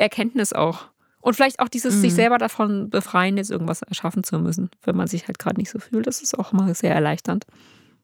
Erkenntnis 0.00 0.52
auch. 0.52 0.86
Und 1.20 1.34
vielleicht 1.34 1.58
auch 1.58 1.68
dieses 1.68 1.96
mhm. 1.96 2.00
sich 2.02 2.14
selber 2.14 2.38
davon 2.38 2.90
befreien, 2.90 3.36
jetzt 3.36 3.50
irgendwas 3.50 3.82
erschaffen 3.82 4.22
zu 4.22 4.38
müssen, 4.38 4.70
wenn 4.84 4.94
man 4.94 5.08
sich 5.08 5.26
halt 5.26 5.38
gerade 5.38 5.56
nicht 5.56 5.70
so 5.70 5.78
fühlt. 5.80 6.06
Das 6.06 6.22
ist 6.22 6.38
auch 6.38 6.52
mal 6.52 6.72
sehr 6.74 6.94
erleichternd. 6.94 7.46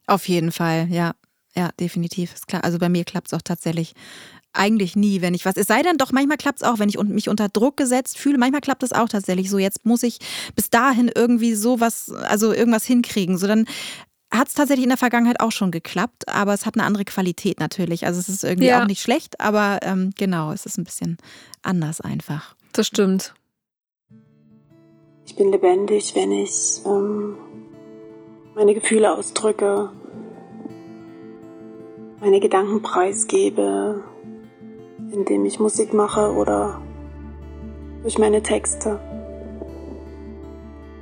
Auf 0.07 0.27
jeden 0.27 0.51
Fall, 0.51 0.89
ja. 0.91 1.13
Ja, 1.55 1.71
definitiv. 1.79 2.33
Ist 2.33 2.47
klar. 2.47 2.65
Also 2.65 2.79
bei 2.79 2.89
mir 2.89 3.05
klappt 3.05 3.27
es 3.27 3.35
auch 3.35 3.43
tatsächlich 3.43 3.95
eigentlich 4.53 4.97
nie, 4.97 5.21
wenn 5.21 5.35
ich 5.35 5.45
was. 5.45 5.57
Es 5.57 5.67
sei 5.67 5.83
denn 5.83 5.97
doch, 5.97 6.13
manchmal 6.13 6.37
klappt 6.37 6.63
es 6.63 6.67
auch, 6.67 6.79
wenn 6.79 6.89
ich 6.89 6.99
mich 7.03 7.29
unter 7.29 7.49
Druck 7.49 7.77
gesetzt 7.77 8.19
fühle. 8.19 8.39
Manchmal 8.39 8.61
klappt 8.61 8.83
es 8.83 8.93
auch 8.93 9.09
tatsächlich 9.09 9.51
so. 9.51 9.59
Jetzt 9.59 9.85
muss 9.87 10.03
ich 10.03 10.19
bis 10.57 10.71
dahin 10.71 11.11
irgendwie 11.15 11.55
sowas, 11.55 12.11
also 12.11 12.53
irgendwas 12.53 12.85
hinkriegen. 12.85 13.39
So 13.39 13.47
dann 13.47 13.67
hat 14.33 14.49
es 14.49 14.55
tatsächlich 14.55 14.85
in 14.85 14.91
der 14.91 14.99
Vergangenheit 14.99 15.41
auch 15.41 15.53
schon 15.53 15.71
geklappt, 15.71 16.29
aber 16.29 16.55
es 16.55 16.65
hat 16.65 16.77
eine 16.77 16.85
andere 16.85 17.05
Qualität 17.05 17.59
natürlich. 17.59 18.07
Also 18.07 18.21
es 18.21 18.29
ist 18.29 18.45
irgendwie 18.45 18.69
ja. 18.69 18.83
auch 18.83 18.87
nicht 18.87 19.03
schlecht, 19.03 19.41
aber 19.41 19.81
ähm, 19.83 20.13
genau, 20.17 20.53
es 20.53 20.67
ist 20.67 20.79
ein 20.79 20.85
bisschen 20.85 21.19
anders 21.63 22.01
einfach. 22.01 22.55
Das 22.73 22.87
stimmt. 22.87 23.35
Ich 25.27 25.37
bin 25.37 25.51
lebendig, 25.51 26.15
wenn 26.15 26.33
ich 26.33 26.81
ähm, 26.87 27.37
meine 28.55 28.75
Gefühle 28.75 29.13
ausdrücke, 29.17 29.91
meine 32.21 32.41
Gedanken 32.41 32.83
preisgebe, 32.83 34.05
indem 35.13 35.45
ich 35.45 35.59
Musik 35.59 35.93
mache 35.93 36.33
oder 36.33 36.81
durch 38.03 38.19
meine 38.19 38.43
Texte. 38.43 39.01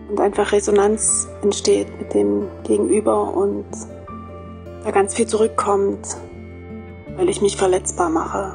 Und 0.09 0.21
einfach 0.21 0.53
Resonanz 0.53 1.29
entsteht 1.43 1.89
mit 1.99 2.15
dem 2.15 2.49
Gegenüber 2.65 3.35
und 3.35 3.67
da 4.83 4.91
ganz 4.91 5.15
viel 5.15 5.27
zurückkommt, 5.27 6.17
weil 7.17 7.29
ich 7.29 7.43
mich 7.43 7.57
verletzbar 7.57 8.09
mache. 8.09 8.55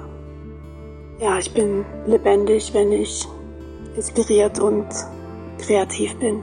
Ja, 1.20 1.38
ich 1.38 1.54
bin 1.54 1.86
lebendig, 2.08 2.74
wenn 2.74 2.92
ich 2.92 3.28
inspiriert 3.96 4.60
und 4.60 4.88
kreativ 5.60 6.18
bin. 6.18 6.42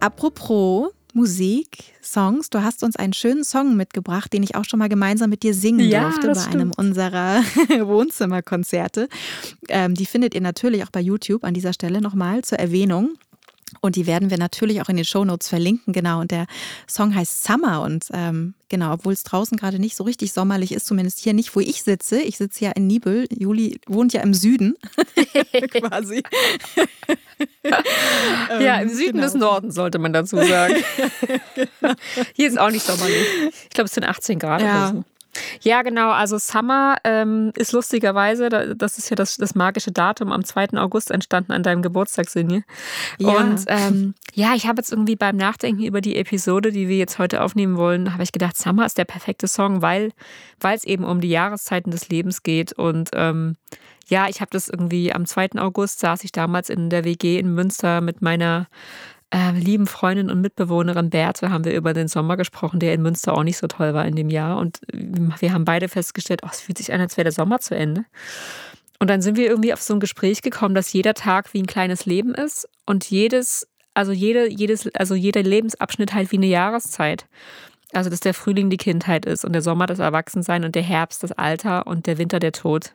Apropos 0.00 0.92
Musik, 1.18 1.94
Songs. 2.00 2.48
Du 2.48 2.62
hast 2.62 2.84
uns 2.84 2.94
einen 2.94 3.12
schönen 3.12 3.42
Song 3.42 3.74
mitgebracht, 3.74 4.32
den 4.32 4.44
ich 4.44 4.54
auch 4.54 4.64
schon 4.64 4.78
mal 4.78 4.88
gemeinsam 4.88 5.30
mit 5.30 5.42
dir 5.42 5.52
singen 5.52 5.88
ja, 5.88 6.02
durfte 6.02 6.28
bei 6.28 6.34
stimmt. 6.34 6.54
einem 6.54 6.72
unserer 6.76 7.40
Wohnzimmerkonzerte. 7.80 9.08
Ähm, 9.68 9.94
die 9.94 10.06
findet 10.06 10.36
ihr 10.36 10.40
natürlich 10.40 10.84
auch 10.84 10.90
bei 10.92 11.00
YouTube 11.00 11.42
an 11.42 11.54
dieser 11.54 11.72
Stelle 11.72 12.00
nochmal 12.00 12.42
zur 12.42 12.60
Erwähnung. 12.60 13.16
Und 13.80 13.96
die 13.96 14.06
werden 14.06 14.30
wir 14.30 14.38
natürlich 14.38 14.80
auch 14.82 14.88
in 14.88 14.96
den 14.96 15.04
Shownotes 15.04 15.48
verlinken, 15.48 15.92
genau. 15.92 16.20
Und 16.20 16.30
der 16.30 16.46
Song 16.88 17.14
heißt 17.14 17.44
Summer. 17.44 17.82
Und 17.82 18.06
ähm, 18.12 18.54
genau, 18.68 18.94
obwohl 18.94 19.12
es 19.12 19.22
draußen 19.22 19.56
gerade 19.56 19.78
nicht 19.78 19.96
so 19.96 20.04
richtig 20.04 20.32
sommerlich 20.32 20.72
ist, 20.72 20.86
zumindest 20.86 21.20
hier 21.20 21.34
nicht, 21.34 21.54
wo 21.54 21.60
ich 21.60 21.82
sitze. 21.82 22.20
Ich 22.20 22.36
sitze 22.38 22.64
ja 22.64 22.70
in 22.72 22.86
Nibel. 22.86 23.26
Juli 23.30 23.80
wohnt 23.86 24.12
ja 24.12 24.22
im 24.22 24.34
Süden. 24.34 24.74
quasi. 25.70 26.22
ja, 28.60 28.80
im 28.80 28.88
Süden 28.88 29.12
genau. 29.12 29.24
des 29.24 29.34
Nordens 29.34 29.74
sollte 29.74 29.98
man 29.98 30.12
dazu 30.12 30.36
sagen. 30.36 30.74
Hier 32.34 32.48
ist 32.48 32.58
auch 32.58 32.70
nicht 32.70 32.84
sommerlich. 32.84 33.26
Ich 33.64 33.70
glaube, 33.70 33.86
es 33.86 33.94
sind 33.94 34.04
18 34.04 34.38
Grad 34.38 34.62
ja. 34.62 34.92
so. 34.94 35.04
Ja, 35.60 35.82
genau. 35.82 36.10
Also 36.10 36.38
Summer 36.38 36.96
ähm, 37.04 37.52
ist 37.56 37.72
lustigerweise, 37.72 38.48
das 38.76 38.98
ist 38.98 39.10
ja 39.10 39.16
das, 39.16 39.36
das 39.36 39.54
magische 39.54 39.92
Datum, 39.92 40.32
am 40.32 40.44
2. 40.44 40.70
August 40.74 41.10
entstanden 41.10 41.52
an 41.52 41.62
deinem 41.62 41.82
Geburtstag, 41.82 42.28
Sinje. 42.28 42.64
Ja. 43.18 43.30
Und 43.30 43.64
ähm, 43.68 44.14
ja, 44.34 44.54
ich 44.54 44.66
habe 44.66 44.78
jetzt 44.78 44.92
irgendwie 44.92 45.16
beim 45.16 45.36
Nachdenken 45.36 45.84
über 45.84 46.00
die 46.00 46.16
Episode, 46.16 46.72
die 46.72 46.88
wir 46.88 46.96
jetzt 46.96 47.18
heute 47.18 47.42
aufnehmen 47.42 47.76
wollen, 47.76 48.12
habe 48.12 48.22
ich 48.22 48.32
gedacht, 48.32 48.56
Summer 48.56 48.86
ist 48.86 48.98
der 48.98 49.04
perfekte 49.04 49.48
Song, 49.48 49.82
weil 49.82 50.12
es 50.60 50.84
eben 50.84 51.04
um 51.04 51.20
die 51.20 51.30
Jahreszeiten 51.30 51.90
des 51.90 52.08
Lebens 52.08 52.42
geht. 52.42 52.72
Und 52.72 53.10
ähm, 53.14 53.56
ja, 54.08 54.28
ich 54.28 54.40
habe 54.40 54.50
das 54.50 54.68
irgendwie 54.68 55.12
am 55.12 55.26
2. 55.26 55.50
August 55.56 56.00
saß 56.00 56.24
ich 56.24 56.32
damals 56.32 56.70
in 56.70 56.90
der 56.90 57.04
WG 57.04 57.38
in 57.38 57.54
Münster 57.54 58.00
mit 58.00 58.22
meiner 58.22 58.68
äh, 59.30 59.52
lieben 59.52 59.86
Freundin 59.86 60.30
und 60.30 60.40
Mitbewohnerin 60.40 61.10
Berthe 61.10 61.50
haben 61.50 61.64
wir 61.64 61.74
über 61.74 61.92
den 61.92 62.08
Sommer 62.08 62.36
gesprochen, 62.36 62.80
der 62.80 62.94
in 62.94 63.02
Münster 63.02 63.34
auch 63.34 63.42
nicht 63.42 63.58
so 63.58 63.66
toll 63.66 63.92
war 63.92 64.06
in 64.06 64.16
dem 64.16 64.30
Jahr. 64.30 64.56
Und 64.58 64.80
wir 64.92 65.52
haben 65.52 65.64
beide 65.64 65.88
festgestellt, 65.88 66.40
oh, 66.44 66.48
es 66.50 66.60
fühlt 66.60 66.78
sich 66.78 66.92
an, 66.92 67.00
als 67.00 67.16
wäre 67.16 67.24
der 67.24 67.32
Sommer 67.32 67.60
zu 67.60 67.74
Ende. 67.74 68.04
Und 68.98 69.10
dann 69.10 69.20
sind 69.20 69.36
wir 69.36 69.46
irgendwie 69.46 69.72
auf 69.72 69.82
so 69.82 69.94
ein 69.94 70.00
Gespräch 70.00 70.42
gekommen, 70.42 70.74
dass 70.74 70.92
jeder 70.92 71.14
Tag 71.14 71.52
wie 71.52 71.62
ein 71.62 71.66
kleines 71.66 72.06
Leben 72.06 72.34
ist 72.34 72.68
und 72.86 73.08
jedes, 73.10 73.68
also 73.94 74.12
jede, 74.12 74.50
jedes, 74.50 74.92
also 74.94 75.14
jeder 75.14 75.42
Lebensabschnitt 75.42 76.14
halt 76.14 76.32
wie 76.32 76.36
eine 76.36 76.46
Jahreszeit. 76.46 77.26
Also 77.92 78.10
dass 78.10 78.20
der 78.20 78.34
Frühling 78.34 78.70
die 78.70 78.76
Kindheit 78.76 79.24
ist 79.24 79.44
und 79.44 79.52
der 79.52 79.62
Sommer 79.62 79.86
das 79.86 79.98
Erwachsensein 79.98 80.64
und 80.64 80.74
der 80.74 80.82
Herbst 80.82 81.22
das 81.22 81.32
Alter 81.32 81.86
und 81.86 82.06
der 82.06 82.18
Winter 82.18 82.38
der 82.38 82.52
Tod. 82.52 82.94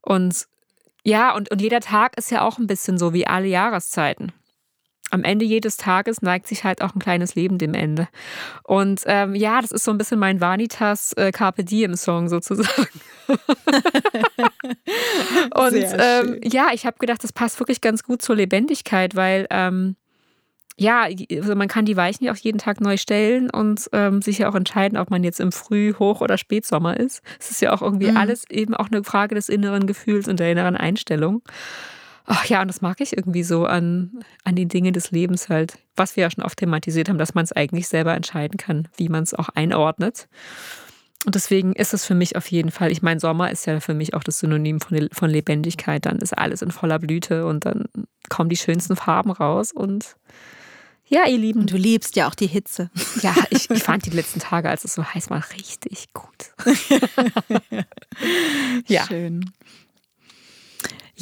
Und 0.00 0.46
ja, 1.04 1.34
und, 1.34 1.50
und 1.50 1.60
jeder 1.60 1.80
Tag 1.80 2.16
ist 2.16 2.30
ja 2.30 2.42
auch 2.42 2.58
ein 2.58 2.68
bisschen 2.68 2.98
so 2.98 3.12
wie 3.12 3.26
alle 3.26 3.48
Jahreszeiten 3.48 4.32
am 5.12 5.24
Ende 5.24 5.44
jedes 5.44 5.76
Tages 5.76 6.22
neigt 6.22 6.48
sich 6.48 6.64
halt 6.64 6.82
auch 6.82 6.94
ein 6.94 6.98
kleines 6.98 7.34
Leben 7.34 7.58
dem 7.58 7.74
Ende. 7.74 8.08
Und 8.64 9.02
ähm, 9.06 9.34
ja, 9.34 9.60
das 9.60 9.70
ist 9.70 9.84
so 9.84 9.90
ein 9.90 9.98
bisschen 9.98 10.18
mein 10.18 10.40
Vanitas 10.40 11.12
äh, 11.14 11.30
Carpe 11.32 11.64
Diem 11.64 11.94
Song 11.96 12.28
sozusagen. 12.28 12.88
und 15.54 15.74
ähm, 15.74 16.40
ja, 16.42 16.68
ich 16.72 16.86
habe 16.86 16.96
gedacht, 16.98 17.22
das 17.22 17.32
passt 17.32 17.60
wirklich 17.60 17.82
ganz 17.82 18.02
gut 18.02 18.22
zur 18.22 18.36
Lebendigkeit, 18.36 19.14
weil 19.14 19.46
ähm, 19.50 19.96
ja, 20.78 21.06
also 21.30 21.54
man 21.54 21.68
kann 21.68 21.84
die 21.84 21.96
Weichen 21.96 22.24
ja 22.24 22.32
auch 22.32 22.36
jeden 22.36 22.58
Tag 22.58 22.80
neu 22.80 22.96
stellen 22.96 23.50
und 23.50 23.88
ähm, 23.92 24.22
sich 24.22 24.38
ja 24.38 24.48
auch 24.48 24.54
entscheiden, 24.54 24.96
ob 24.96 25.10
man 25.10 25.22
jetzt 25.22 25.40
im 25.40 25.52
Früh-, 25.52 25.94
Hoch- 25.98 26.22
oder 26.22 26.38
Spätsommer 26.38 26.98
ist. 26.98 27.22
Es 27.38 27.50
ist 27.50 27.60
ja 27.60 27.74
auch 27.74 27.82
irgendwie 27.82 28.10
mhm. 28.10 28.16
alles 28.16 28.44
eben 28.48 28.74
auch 28.74 28.90
eine 28.90 29.04
Frage 29.04 29.34
des 29.34 29.50
inneren 29.50 29.86
Gefühls 29.86 30.28
und 30.28 30.40
der 30.40 30.50
inneren 30.50 30.76
Einstellung. 30.76 31.42
Ach 32.24 32.44
ja, 32.46 32.62
und 32.62 32.68
das 32.68 32.80
mag 32.80 33.00
ich 33.00 33.16
irgendwie 33.16 33.42
so 33.42 33.66
an, 33.66 34.20
an 34.44 34.54
den 34.54 34.68
Dingen 34.68 34.92
des 34.92 35.10
Lebens 35.10 35.48
halt, 35.48 35.78
was 35.96 36.16
wir 36.16 36.22
ja 36.22 36.30
schon 36.30 36.44
oft 36.44 36.58
thematisiert 36.58 37.08
haben, 37.08 37.18
dass 37.18 37.34
man 37.34 37.44
es 37.44 37.52
eigentlich 37.52 37.88
selber 37.88 38.14
entscheiden 38.14 38.58
kann, 38.58 38.88
wie 38.96 39.08
man 39.08 39.24
es 39.24 39.34
auch 39.34 39.48
einordnet. 39.50 40.28
und 41.26 41.34
deswegen 41.34 41.72
ist 41.72 41.94
es 41.94 42.04
für 42.04 42.14
mich 42.14 42.36
auf 42.36 42.46
jeden 42.50 42.70
Fall, 42.70 42.92
ich 42.92 43.02
meine, 43.02 43.20
Sommer 43.20 43.50
ist 43.50 43.66
ja 43.66 43.80
für 43.80 43.94
mich 43.94 44.14
auch 44.14 44.24
das 44.24 44.38
Synonym 44.38 44.80
von, 44.80 45.08
von 45.12 45.30
Lebendigkeit. 45.30 46.06
Dann 46.06 46.18
ist 46.18 46.36
alles 46.36 46.62
in 46.62 46.70
voller 46.70 46.98
Blüte 46.98 47.46
und 47.46 47.64
dann 47.64 47.86
kommen 48.28 48.50
die 48.50 48.56
schönsten 48.56 48.96
Farben 48.96 49.30
raus 49.30 49.72
und 49.72 50.16
ja, 51.12 51.26
ihr 51.26 51.36
Lieben. 51.36 51.60
Und 51.60 51.70
du 51.70 51.76
liebst 51.76 52.16
ja 52.16 52.26
auch 52.26 52.34
die 52.34 52.46
Hitze. 52.46 52.90
Ja, 53.20 53.34
ich, 53.50 53.68
ich 53.68 53.82
fand 53.82 54.06
die 54.06 54.10
letzten 54.10 54.40
Tage, 54.40 54.70
als 54.70 54.84
es 54.84 54.94
so 54.94 55.04
heiß 55.04 55.28
war, 55.28 55.44
richtig 55.52 56.08
gut. 56.14 56.54
ja. 58.86 59.04
Schön. 59.06 59.52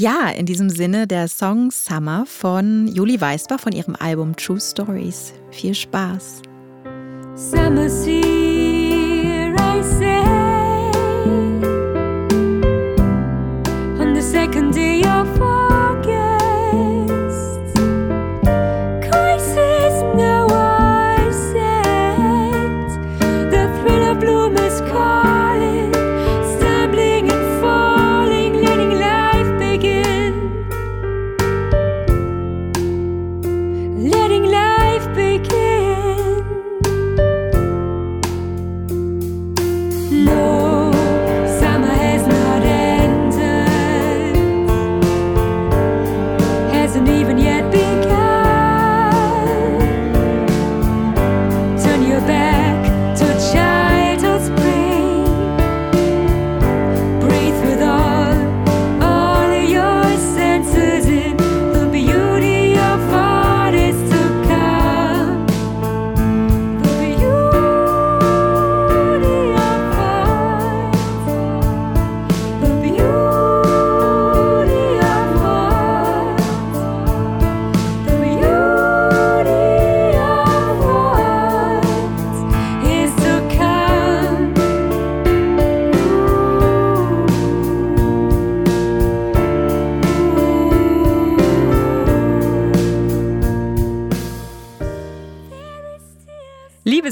Ja, 0.00 0.30
in 0.30 0.46
diesem 0.46 0.70
Sinne 0.70 1.06
der 1.06 1.28
Song 1.28 1.70
Summer 1.70 2.24
von 2.24 2.88
Juli 2.88 3.20
Weisbach 3.20 3.60
von 3.60 3.72
ihrem 3.72 3.94
Album 3.96 4.34
True 4.34 4.58
Stories. 4.58 5.34
Viel 5.50 5.74
Spaß. 5.74 6.40
Summer's 7.34 8.06
here, 8.06 8.69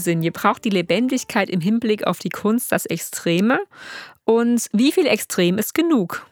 Sinje 0.09 0.33
braucht 0.33 0.65
die 0.65 0.71
Lebendigkeit 0.71 1.51
im 1.51 1.61
Hinblick 1.61 2.07
auf 2.07 2.19
die 2.19 2.31
Kunst 2.31 2.73
das 2.73 2.87
Extreme? 2.87 3.61
Und 4.25 4.67
wie 4.73 4.91
viel 4.91 5.07
Extrem 5.07 5.59
ist 5.59 5.75
genug? 5.75 6.27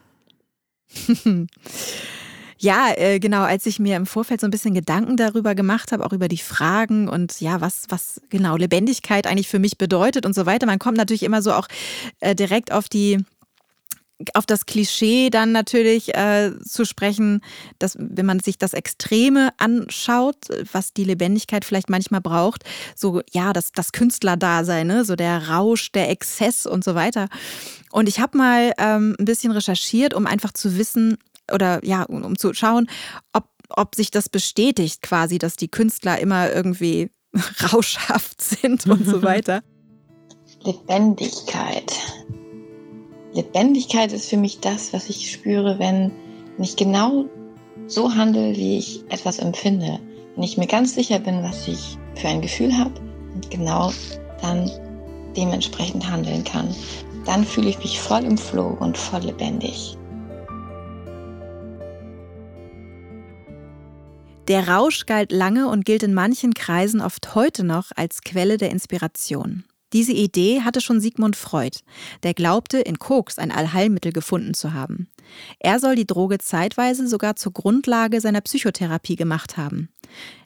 Ja, 2.59 2.91
äh, 2.95 3.19
genau, 3.19 3.43
als 3.43 3.67
ich 3.67 3.77
mir 3.77 3.95
im 3.95 4.07
Vorfeld 4.07 4.41
so 4.41 4.47
ein 4.47 4.51
bisschen 4.51 4.73
Gedanken 4.73 5.15
darüber 5.15 5.53
gemacht 5.53 5.91
habe, 5.91 6.03
auch 6.03 6.11
über 6.11 6.27
die 6.27 6.39
Fragen 6.39 7.07
und 7.07 7.39
ja, 7.39 7.61
was, 7.61 7.85
was 7.89 8.19
genau 8.29 8.57
Lebendigkeit 8.57 9.27
eigentlich 9.27 9.47
für 9.47 9.59
mich 9.59 9.77
bedeutet 9.77 10.25
und 10.25 10.33
so 10.33 10.47
weiter. 10.47 10.65
Man 10.65 10.79
kommt 10.79 10.97
natürlich 10.97 11.21
immer 11.21 11.43
so 11.43 11.53
auch 11.53 11.67
äh, 12.19 12.33
direkt 12.33 12.71
auf 12.71 12.89
die 12.89 13.23
auf 14.33 14.45
das 14.45 14.65
Klischee 14.65 15.29
dann 15.29 15.51
natürlich 15.51 16.15
äh, 16.15 16.51
zu 16.63 16.85
sprechen, 16.85 17.41
dass 17.77 17.95
wenn 17.99 18.25
man 18.25 18.39
sich 18.39 18.57
das 18.57 18.73
Extreme 18.73 19.51
anschaut, 19.57 20.37
was 20.71 20.93
die 20.93 21.03
Lebendigkeit 21.03 21.65
vielleicht 21.65 21.89
manchmal 21.89 22.21
braucht, 22.21 22.63
so 22.95 23.21
ja, 23.31 23.53
das, 23.53 23.71
das 23.71 23.91
Künstlerdasein, 23.91 24.87
ne? 24.87 25.05
so 25.05 25.15
der 25.15 25.49
Rausch, 25.49 25.91
der 25.91 26.09
Exzess 26.09 26.65
und 26.65 26.83
so 26.83 26.95
weiter. 26.95 27.27
Und 27.91 28.09
ich 28.09 28.19
habe 28.19 28.37
mal 28.37 28.73
ähm, 28.77 29.15
ein 29.19 29.25
bisschen 29.25 29.51
recherchiert, 29.51 30.13
um 30.13 30.25
einfach 30.25 30.51
zu 30.51 30.77
wissen 30.77 31.17
oder 31.51 31.83
ja, 31.85 32.03
um, 32.03 32.23
um 32.23 32.37
zu 32.37 32.53
schauen, 32.53 32.89
ob, 33.33 33.45
ob 33.69 33.95
sich 33.95 34.11
das 34.11 34.29
bestätigt 34.29 35.01
quasi, 35.01 35.37
dass 35.37 35.55
die 35.55 35.69
Künstler 35.69 36.19
immer 36.19 36.51
irgendwie 36.51 37.11
rauschhaft 37.71 38.41
sind 38.41 38.87
und 38.87 39.05
so 39.05 39.21
weiter. 39.21 39.61
Lebendigkeit. 40.63 41.93
Lebendigkeit 43.37 44.11
ist 44.13 44.29
für 44.29 44.37
mich 44.37 44.61
das, 44.61 44.93
was 44.93 45.09
ich 45.09 45.31
spüre, 45.31 45.77
wenn 45.77 46.11
ich 46.57 46.75
genau 46.75 47.25
so 47.85 48.15
handle, 48.15 48.55
wie 48.55 48.79
ich 48.79 49.03
etwas 49.09 49.37
empfinde. 49.37 49.99
Wenn 50.33 50.43
ich 50.43 50.57
mir 50.57 50.65
ganz 50.65 50.95
sicher 50.95 51.19
bin, 51.19 51.43
was 51.43 51.67
ich 51.67 51.99
für 52.15 52.29
ein 52.29 52.41
Gefühl 52.41 52.75
habe 52.75 52.99
und 53.35 53.51
genau 53.51 53.93
dann 54.41 54.71
dementsprechend 55.35 56.09
handeln 56.09 56.43
kann, 56.43 56.75
dann 57.25 57.45
fühle 57.45 57.69
ich 57.69 57.77
mich 57.77 57.99
voll 57.99 58.23
im 58.23 58.39
Flow 58.39 58.75
und 58.79 58.97
voll 58.97 59.21
lebendig. 59.21 59.95
Der 64.47 64.67
Rausch 64.67 65.05
galt 65.05 65.31
lange 65.31 65.67
und 65.67 65.85
gilt 65.85 66.01
in 66.01 66.15
manchen 66.15 66.55
Kreisen 66.55 67.01
oft 67.01 67.35
heute 67.35 67.63
noch 67.63 67.91
als 67.95 68.21
Quelle 68.21 68.57
der 68.57 68.71
Inspiration. 68.71 69.63
Diese 69.93 70.11
Idee 70.11 70.61
hatte 70.61 70.81
schon 70.81 70.99
Sigmund 70.99 71.35
Freud, 71.35 71.79
der 72.23 72.33
glaubte, 72.33 72.79
in 72.79 72.99
Koks 72.99 73.39
ein 73.39 73.51
Allheilmittel 73.51 74.11
gefunden 74.11 74.53
zu 74.53 74.73
haben. 74.73 75.07
Er 75.59 75.79
soll 75.79 75.95
die 75.95 76.07
Droge 76.07 76.39
zeitweise 76.39 77.07
sogar 77.07 77.35
zur 77.35 77.53
Grundlage 77.53 78.19
seiner 78.19 78.41
Psychotherapie 78.41 79.15
gemacht 79.15 79.57
haben. 79.57 79.89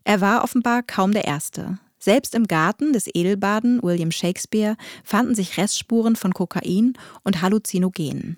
Er 0.03 0.21
war 0.21 0.43
offenbar 0.43 0.83
kaum 0.83 1.11
der 1.11 1.25
Erste. 1.25 1.79
Selbst 1.97 2.33
im 2.33 2.47
Garten 2.47 2.93
des 2.93 3.07
Edelbaden 3.13 3.81
William 3.83 4.11
Shakespeare 4.11 4.75
fanden 5.03 5.35
sich 5.35 5.57
Restspuren 5.57 6.15
von 6.15 6.33
Kokain 6.33 6.93
und 7.23 7.41
Halluzinogenen. 7.41 8.37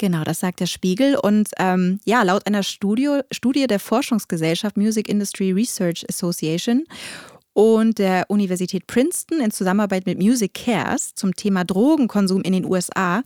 Genau, 0.00 0.24
das 0.24 0.40
sagt 0.40 0.60
der 0.60 0.66
Spiegel. 0.66 1.14
Und 1.16 1.50
ähm, 1.58 2.00
ja, 2.06 2.22
laut 2.22 2.46
einer 2.46 2.62
Studie, 2.62 3.20
Studie 3.30 3.66
der 3.66 3.78
Forschungsgesellschaft 3.78 4.78
Music 4.78 5.10
Industry 5.10 5.52
Research 5.52 6.06
Association 6.08 6.86
und 7.52 7.98
der 7.98 8.26
Universität 8.28 8.86
Princeton 8.86 9.40
in 9.40 9.50
Zusammenarbeit 9.50 10.06
mit 10.06 10.18
Music 10.18 10.54
Cares 10.54 11.14
zum 11.14 11.34
Thema 11.34 11.64
Drogenkonsum 11.64 12.42
in 12.42 12.52
den 12.52 12.64
USA 12.64 13.22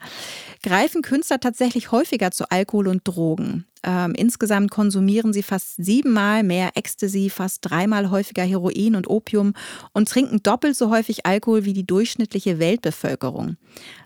greifen 0.62 1.02
Künstler 1.02 1.40
tatsächlich 1.40 1.92
häufiger 1.92 2.30
zu 2.30 2.48
Alkohol 2.50 2.88
und 2.88 3.06
Drogen. 3.06 3.66
Ähm, 3.86 4.14
insgesamt 4.16 4.70
konsumieren 4.70 5.34
sie 5.34 5.42
fast 5.42 5.76
siebenmal 5.76 6.42
mehr 6.42 6.70
Ecstasy, 6.74 7.28
fast 7.28 7.58
dreimal 7.60 8.10
häufiger 8.10 8.42
Heroin 8.42 8.96
und 8.96 9.08
Opium 9.08 9.52
und 9.92 10.08
trinken 10.08 10.42
doppelt 10.42 10.74
so 10.74 10.90
häufig 10.90 11.26
Alkohol 11.26 11.66
wie 11.66 11.74
die 11.74 11.86
durchschnittliche 11.86 12.58
Weltbevölkerung. 12.58 13.56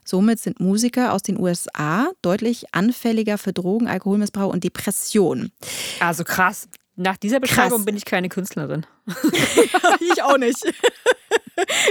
Somit 0.05 0.41
sind 0.41 0.59
Musiker 0.59 1.13
aus 1.13 1.23
den 1.23 1.39
USA 1.39 2.11
deutlich 2.23 2.65
anfälliger 2.75 3.39
für 3.39 3.53
Drogen, 3.53 3.87
Alkoholmissbrauch 3.87 4.53
und 4.53 4.65
Depression. 4.65 5.53
Also 6.01 6.25
krass. 6.25 6.69
Nach 6.99 7.17
dieser 7.17 7.39
Beschreibung 7.39 7.79
Krass. 7.79 7.85
bin 7.85 7.97
ich 7.97 8.05
keine 8.05 8.29
Künstlerin. 8.29 8.85
ich 10.01 10.23
auch 10.23 10.37
nicht. 10.37 10.59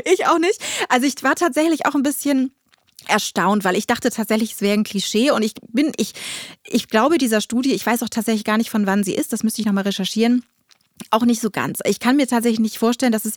ich 0.04 0.28
auch 0.28 0.38
nicht. 0.38 0.62
Also 0.90 1.08
ich 1.08 1.16
war 1.24 1.36
tatsächlich 1.36 1.86
auch 1.86 1.96
ein 1.96 2.04
bisschen 2.04 2.52
erstaunt, 3.08 3.64
weil 3.64 3.78
ich 3.78 3.88
dachte 3.88 4.10
tatsächlich, 4.10 4.54
es 4.54 4.62
wäre 4.62 4.74
ein 4.74 4.84
Klischee 4.84 5.32
und 5.32 5.44
ich 5.44 5.54
bin, 5.70 5.94
ich, 5.96 6.14
ich 6.66 6.90
glaube 6.90 7.18
dieser 7.18 7.40
Studie, 7.40 7.74
ich 7.74 7.86
weiß 7.86 8.04
auch 8.04 8.10
tatsächlich 8.10 8.44
gar 8.44 8.58
nicht, 8.58 8.70
von 8.70 8.86
wann 8.86 9.06
sie 9.06 9.16
ist, 9.16 9.32
das 9.32 9.44
müsste 9.44 9.62
ich 9.62 9.66
nochmal 9.66 9.86
recherchieren, 9.86 10.44
auch 11.10 11.24
nicht 11.24 11.40
so 11.40 11.52
ganz. 11.52 11.80
Ich 11.86 12.02
kann 12.02 12.18
mir 12.18 12.28
tatsächlich 12.28 12.60
nicht 12.60 12.78
vorstellen, 12.78 13.14
dass 13.14 13.24
es 13.24 13.36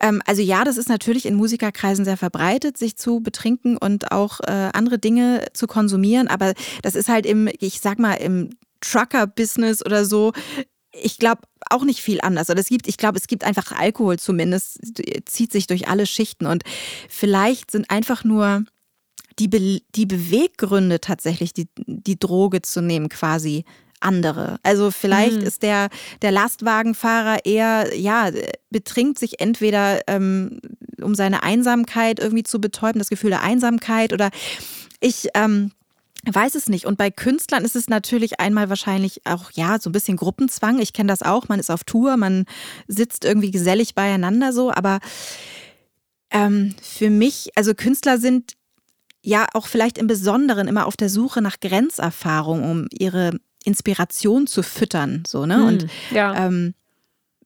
ähm, 0.00 0.22
also 0.24 0.40
ja, 0.40 0.64
das 0.64 0.78
ist 0.78 0.88
natürlich 0.88 1.26
in 1.26 1.34
Musikerkreisen 1.34 2.06
sehr 2.06 2.16
verbreitet, 2.16 2.78
sich 2.78 2.96
zu 2.96 3.20
betrinken 3.20 3.76
und 3.76 4.12
auch 4.12 4.40
äh, 4.40 4.70
andere 4.72 4.98
Dinge 4.98 5.44
zu 5.52 5.66
konsumieren. 5.66 6.28
Aber 6.28 6.54
das 6.82 6.94
ist 6.94 7.08
halt 7.08 7.26
im, 7.26 7.50
ich 7.60 7.80
sag 7.80 7.98
mal, 7.98 8.14
im 8.14 8.50
Trucker-Business 8.80 9.84
oder 9.84 10.04
so 10.04 10.32
ich 11.02 11.18
glaube 11.18 11.42
auch 11.70 11.84
nicht 11.84 12.00
viel 12.00 12.20
anders. 12.20 12.50
Oder 12.50 12.60
es 12.60 12.68
gibt, 12.68 12.86
ich 12.86 12.96
glaube, 12.96 13.18
es 13.18 13.26
gibt 13.26 13.44
einfach 13.44 13.72
Alkohol 13.72 14.18
zumindest, 14.18 14.80
zieht 15.26 15.52
sich 15.52 15.66
durch 15.66 15.88
alle 15.88 16.06
Schichten. 16.06 16.46
Und 16.46 16.62
vielleicht 17.08 17.70
sind 17.70 17.90
einfach 17.90 18.24
nur 18.24 18.64
die, 19.38 19.48
Be 19.48 19.80
die 19.94 20.06
Beweggründe 20.06 21.00
tatsächlich, 21.00 21.52
die, 21.52 21.68
die 21.86 22.18
Droge 22.18 22.62
zu 22.62 22.80
nehmen, 22.80 23.08
quasi 23.08 23.64
andere. 24.00 24.58
Also 24.62 24.90
vielleicht 24.90 25.40
mhm. 25.40 25.46
ist 25.46 25.62
der, 25.62 25.88
der 26.22 26.30
Lastwagenfahrer 26.30 27.44
eher, 27.44 27.96
ja, 27.96 28.30
betrinkt 28.70 29.18
sich 29.18 29.40
entweder 29.40 30.00
ähm, 30.06 30.60
um 31.00 31.14
seine 31.14 31.42
Einsamkeit 31.42 32.20
irgendwie 32.20 32.42
zu 32.42 32.60
betäuben, 32.60 32.98
das 32.98 33.08
Gefühl 33.08 33.30
der 33.30 33.42
Einsamkeit 33.42 34.12
oder 34.12 34.30
ich 35.00 35.28
ähm, 35.34 35.72
weiß 36.34 36.54
es 36.56 36.68
nicht. 36.68 36.86
Und 36.86 36.98
bei 36.98 37.10
Künstlern 37.10 37.64
ist 37.64 37.76
es 37.76 37.88
natürlich 37.88 38.40
einmal 38.40 38.68
wahrscheinlich 38.68 39.26
auch, 39.26 39.50
ja, 39.52 39.78
so 39.80 39.90
ein 39.90 39.92
bisschen 39.92 40.16
Gruppenzwang. 40.16 40.80
Ich 40.80 40.92
kenne 40.92 41.08
das 41.08 41.22
auch. 41.22 41.48
Man 41.48 41.60
ist 41.60 41.70
auf 41.70 41.84
Tour, 41.84 42.16
man 42.16 42.46
sitzt 42.88 43.24
irgendwie 43.24 43.50
gesellig 43.50 43.94
beieinander 43.94 44.52
so. 44.52 44.72
Aber 44.72 44.98
ähm, 46.30 46.74
für 46.82 47.10
mich, 47.10 47.50
also 47.54 47.74
Künstler 47.74 48.18
sind 48.18 48.54
ja 49.22 49.46
auch 49.54 49.66
vielleicht 49.66 49.98
im 49.98 50.06
Besonderen 50.06 50.68
immer 50.68 50.86
auf 50.86 50.96
der 50.96 51.08
Suche 51.08 51.42
nach 51.42 51.60
Grenzerfahrung, 51.60 52.68
um 52.68 52.88
ihre 52.90 53.38
Inspiration 53.64 54.46
zu 54.46 54.62
füttern. 54.62 55.24
So, 55.26 55.46
ne? 55.46 55.56
Hm, 55.56 55.64
und 55.66 55.86
ja. 56.12 56.46
ähm, 56.46 56.74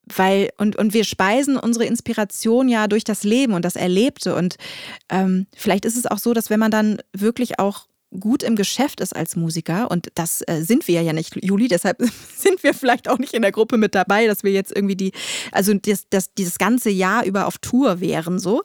weil, 0.05 0.51
und, 0.59 0.77
und 0.77 0.93
wir 0.93 1.05
speisen 1.05 1.57
unsere 1.57 1.85
Inspiration 1.85 2.69
ja 2.69 2.89
durch 2.89 3.05
das 3.05 3.23
Leben 3.25 3.55
und 3.55 3.65
das 3.65 3.77
Erlebte. 3.77 4.35
Und 4.35 4.57
ähm, 5.09 5.47
vielleicht 5.55 5.85
ist 5.85 5.97
es 5.97 6.07
auch 6.07 6.19
so, 6.19 6.35
dass 6.35 6.51
wenn 6.51 6.61
man 6.61 6.71
dann 6.71 6.99
wirklich 7.13 7.59
auch 7.59 7.87
gut 8.19 8.43
im 8.43 8.57
Geschäft 8.57 9.01
ist 9.01 9.15
als 9.15 9.37
Musiker, 9.37 9.91
und 9.91 10.09
das 10.15 10.43
äh, 10.47 10.63
sind 10.63 10.89
wir 10.89 11.03
ja 11.03 11.13
nicht, 11.13 11.37
Juli, 11.45 11.69
deshalb 11.69 11.99
sind 12.37 12.63
wir 12.63 12.75
vielleicht 12.75 13.09
auch 13.09 13.19
nicht 13.19 13.35
in 13.35 13.43
der 13.43 13.53
Gruppe 13.53 13.77
mit 13.77 13.95
dabei, 13.95 14.27
dass 14.27 14.43
wir 14.43 14.51
jetzt 14.51 14.75
irgendwie 14.75 14.97
die, 14.97 15.13
also 15.53 15.73
das, 15.75 16.07
das, 16.11 16.35
dieses 16.35 16.59
ganze 16.59 16.91
Jahr 16.91 17.25
über 17.25 17.47
auf 17.47 17.59
Tour 17.59 18.01
wären 18.01 18.39
so. 18.39 18.63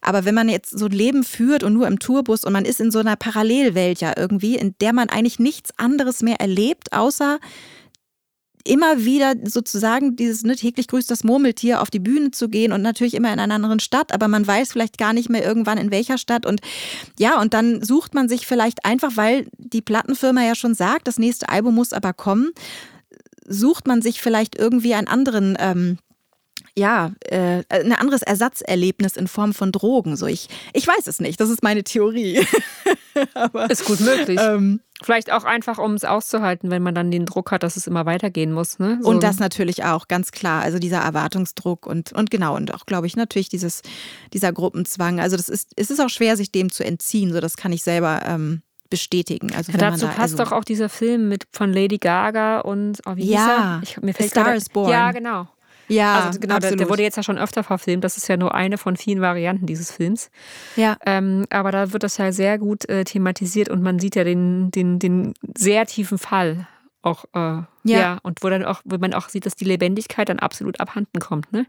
Aber 0.00 0.24
wenn 0.24 0.34
man 0.34 0.48
jetzt 0.48 0.76
so 0.76 0.86
ein 0.86 0.92
Leben 0.92 1.22
führt 1.22 1.62
und 1.62 1.74
nur 1.74 1.86
im 1.86 1.98
Tourbus 1.98 2.44
und 2.44 2.52
man 2.52 2.64
ist 2.64 2.80
in 2.80 2.90
so 2.90 2.98
einer 2.98 3.16
Parallelwelt 3.16 4.00
ja 4.00 4.14
irgendwie, 4.16 4.56
in 4.56 4.74
der 4.80 4.92
man 4.92 5.08
eigentlich 5.08 5.38
nichts 5.38 5.70
anderes 5.76 6.22
mehr 6.22 6.40
erlebt, 6.40 6.92
außer 6.92 7.38
immer 8.68 9.04
wieder 9.04 9.34
sozusagen 9.44 10.16
dieses 10.16 10.44
ne, 10.44 10.54
täglich 10.54 10.88
grüßt 10.88 11.10
das 11.10 11.24
Murmeltier 11.24 11.80
auf 11.80 11.90
die 11.90 11.98
Bühne 11.98 12.30
zu 12.30 12.48
gehen 12.48 12.72
und 12.72 12.82
natürlich 12.82 13.14
immer 13.14 13.32
in 13.32 13.40
einer 13.40 13.54
anderen 13.54 13.80
Stadt, 13.80 14.12
aber 14.12 14.28
man 14.28 14.46
weiß 14.46 14.72
vielleicht 14.72 14.98
gar 14.98 15.12
nicht 15.12 15.30
mehr 15.30 15.44
irgendwann 15.44 15.78
in 15.78 15.90
welcher 15.90 16.18
Stadt. 16.18 16.46
Und 16.46 16.60
ja, 17.18 17.40
und 17.40 17.54
dann 17.54 17.82
sucht 17.82 18.14
man 18.14 18.28
sich 18.28 18.46
vielleicht 18.46 18.84
einfach, 18.84 19.12
weil 19.16 19.46
die 19.56 19.82
Plattenfirma 19.82 20.42
ja 20.42 20.54
schon 20.54 20.74
sagt, 20.74 21.08
das 21.08 21.18
nächste 21.18 21.48
Album 21.48 21.74
muss 21.74 21.92
aber 21.92 22.12
kommen, 22.12 22.50
sucht 23.46 23.86
man 23.86 24.02
sich 24.02 24.20
vielleicht 24.20 24.56
irgendwie 24.56 24.94
einen 24.94 25.08
anderen 25.08 25.56
ähm, 25.58 25.98
ja, 26.78 27.12
äh, 27.24 27.64
ein 27.68 27.92
anderes 27.92 28.22
Ersatzerlebnis 28.22 29.16
in 29.16 29.28
Form 29.28 29.52
von 29.52 29.72
Drogen. 29.72 30.16
So, 30.16 30.26
ich, 30.26 30.48
ich 30.72 30.86
weiß 30.86 31.06
es 31.06 31.20
nicht, 31.20 31.40
das 31.40 31.50
ist 31.50 31.62
meine 31.62 31.84
Theorie. 31.84 32.46
Aber, 33.34 33.68
ist 33.68 33.84
gut 33.84 34.00
möglich. 34.00 34.38
Ähm, 34.40 34.80
Vielleicht 35.02 35.32
auch 35.32 35.44
einfach, 35.44 35.78
um 35.78 35.94
es 35.94 36.04
auszuhalten, 36.04 36.70
wenn 36.70 36.82
man 36.82 36.94
dann 36.94 37.10
den 37.10 37.26
Druck 37.26 37.52
hat, 37.52 37.62
dass 37.62 37.76
es 37.76 37.86
immer 37.86 38.04
weitergehen 38.04 38.52
muss. 38.52 38.78
Ne? 38.78 38.98
So. 39.00 39.08
Und 39.08 39.22
das 39.22 39.38
natürlich 39.38 39.84
auch, 39.84 40.08
ganz 40.08 40.32
klar. 40.32 40.62
Also 40.62 40.78
dieser 40.78 40.98
Erwartungsdruck 40.98 41.86
und, 41.86 42.12
und 42.12 42.30
genau, 42.30 42.56
und 42.56 42.74
auch, 42.74 42.84
glaube 42.86 43.06
ich, 43.06 43.16
natürlich 43.16 43.48
dieses, 43.48 43.82
dieser 44.32 44.52
Gruppenzwang. 44.52 45.20
Also 45.20 45.36
das 45.36 45.48
ist, 45.48 45.72
es 45.76 45.90
ist 45.90 46.00
auch 46.00 46.10
schwer, 46.10 46.36
sich 46.36 46.50
dem 46.50 46.72
zu 46.72 46.84
entziehen. 46.84 47.32
So, 47.32 47.40
das 47.40 47.56
kann 47.56 47.72
ich 47.72 47.82
selber 47.82 48.22
ähm, 48.24 48.62
bestätigen. 48.90 49.54
Also 49.54 49.72
ja, 49.72 49.78
dazu 49.78 50.06
da, 50.06 50.12
passt 50.12 50.38
also, 50.38 50.44
doch 50.44 50.52
auch 50.52 50.64
dieser 50.64 50.88
Film 50.88 51.28
mit 51.28 51.46
von 51.52 51.72
Lady 51.72 51.98
Gaga 51.98 52.60
und 52.60 53.00
oh, 53.06 53.14
wie 53.16 53.30
ja, 53.30 53.38
hieß 53.38 53.48
er? 53.48 53.80
Ich, 53.82 54.02
mir 54.02 54.14
fällt 54.14 54.30
Star 54.30 54.54
is 54.54 54.68
Born. 54.68 54.90
Ja, 54.90 55.12
genau. 55.12 55.48
Ja, 55.88 56.26
also 56.26 56.40
genau, 56.40 56.58
der, 56.58 56.76
der, 56.76 56.88
wurde 56.88 57.02
jetzt 57.02 57.16
ja 57.16 57.22
schon 57.22 57.38
öfter 57.38 57.64
verfilmt. 57.64 58.04
Das 58.04 58.16
ist 58.16 58.28
ja 58.28 58.36
nur 58.36 58.54
eine 58.54 58.78
von 58.78 58.96
vielen 58.96 59.20
Varianten 59.20 59.66
dieses 59.66 59.90
Films. 59.90 60.30
Ja. 60.76 60.96
Ähm, 61.06 61.46
aber 61.50 61.72
da 61.72 61.92
wird 61.92 62.02
das 62.02 62.18
ja 62.18 62.30
sehr 62.30 62.58
gut 62.58 62.88
äh, 62.88 63.04
thematisiert 63.04 63.68
und 63.68 63.82
man 63.82 63.98
sieht 63.98 64.14
ja 64.14 64.24
den, 64.24 64.70
den, 64.70 64.98
den 64.98 65.34
sehr 65.56 65.86
tiefen 65.86 66.18
Fall 66.18 66.68
auch. 67.02 67.24
Äh, 67.34 67.38
ja. 67.38 67.66
ja. 67.84 68.18
Und 68.22 68.42
wo 68.42 68.48
dann 68.48 68.64
auch, 68.64 68.82
wo 68.84 68.98
man 68.98 69.14
auch 69.14 69.28
sieht, 69.28 69.46
dass 69.46 69.56
die 69.56 69.64
Lebendigkeit 69.64 70.28
dann 70.28 70.38
absolut 70.38 70.80
abhanden 70.80 71.20
kommt, 71.20 71.52
ne? 71.52 71.66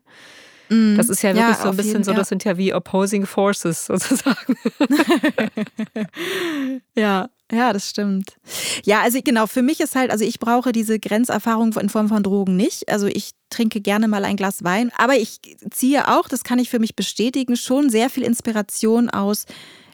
Mhm. 0.69 0.97
Das 0.97 1.09
ist 1.09 1.23
ja 1.23 1.33
wirklich 1.33 1.57
ja, 1.57 1.63
so 1.63 1.69
ein 1.69 1.77
bisschen 1.77 1.91
jeden, 1.91 2.03
so, 2.03 2.13
das 2.13 2.29
sind 2.29 2.43
ja 2.43 2.57
wie 2.57 2.73
Opposing 2.73 3.25
Forces 3.25 3.85
sozusagen. 3.85 4.55
ja, 6.95 7.29
ja, 7.51 7.73
das 7.73 7.89
stimmt. 7.89 8.37
Ja, 8.83 9.01
also 9.01 9.19
genau, 9.23 9.47
für 9.47 9.61
mich 9.61 9.79
ist 9.79 9.95
halt, 9.95 10.11
also 10.11 10.23
ich 10.23 10.39
brauche 10.39 10.71
diese 10.71 10.99
Grenzerfahrung 10.99 11.73
in 11.73 11.89
Form 11.89 12.07
von 12.07 12.23
Drogen 12.23 12.55
nicht. 12.55 12.89
Also 12.89 13.07
ich 13.07 13.31
trinke 13.49 13.81
gerne 13.81 14.07
mal 14.07 14.23
ein 14.23 14.35
Glas 14.35 14.63
Wein, 14.63 14.91
aber 14.97 15.17
ich 15.17 15.39
ziehe 15.71 16.07
auch, 16.07 16.27
das 16.27 16.43
kann 16.43 16.59
ich 16.59 16.69
für 16.69 16.79
mich 16.79 16.95
bestätigen, 16.95 17.55
schon 17.55 17.89
sehr 17.89 18.09
viel 18.09 18.23
Inspiration 18.23 19.09
aus 19.09 19.45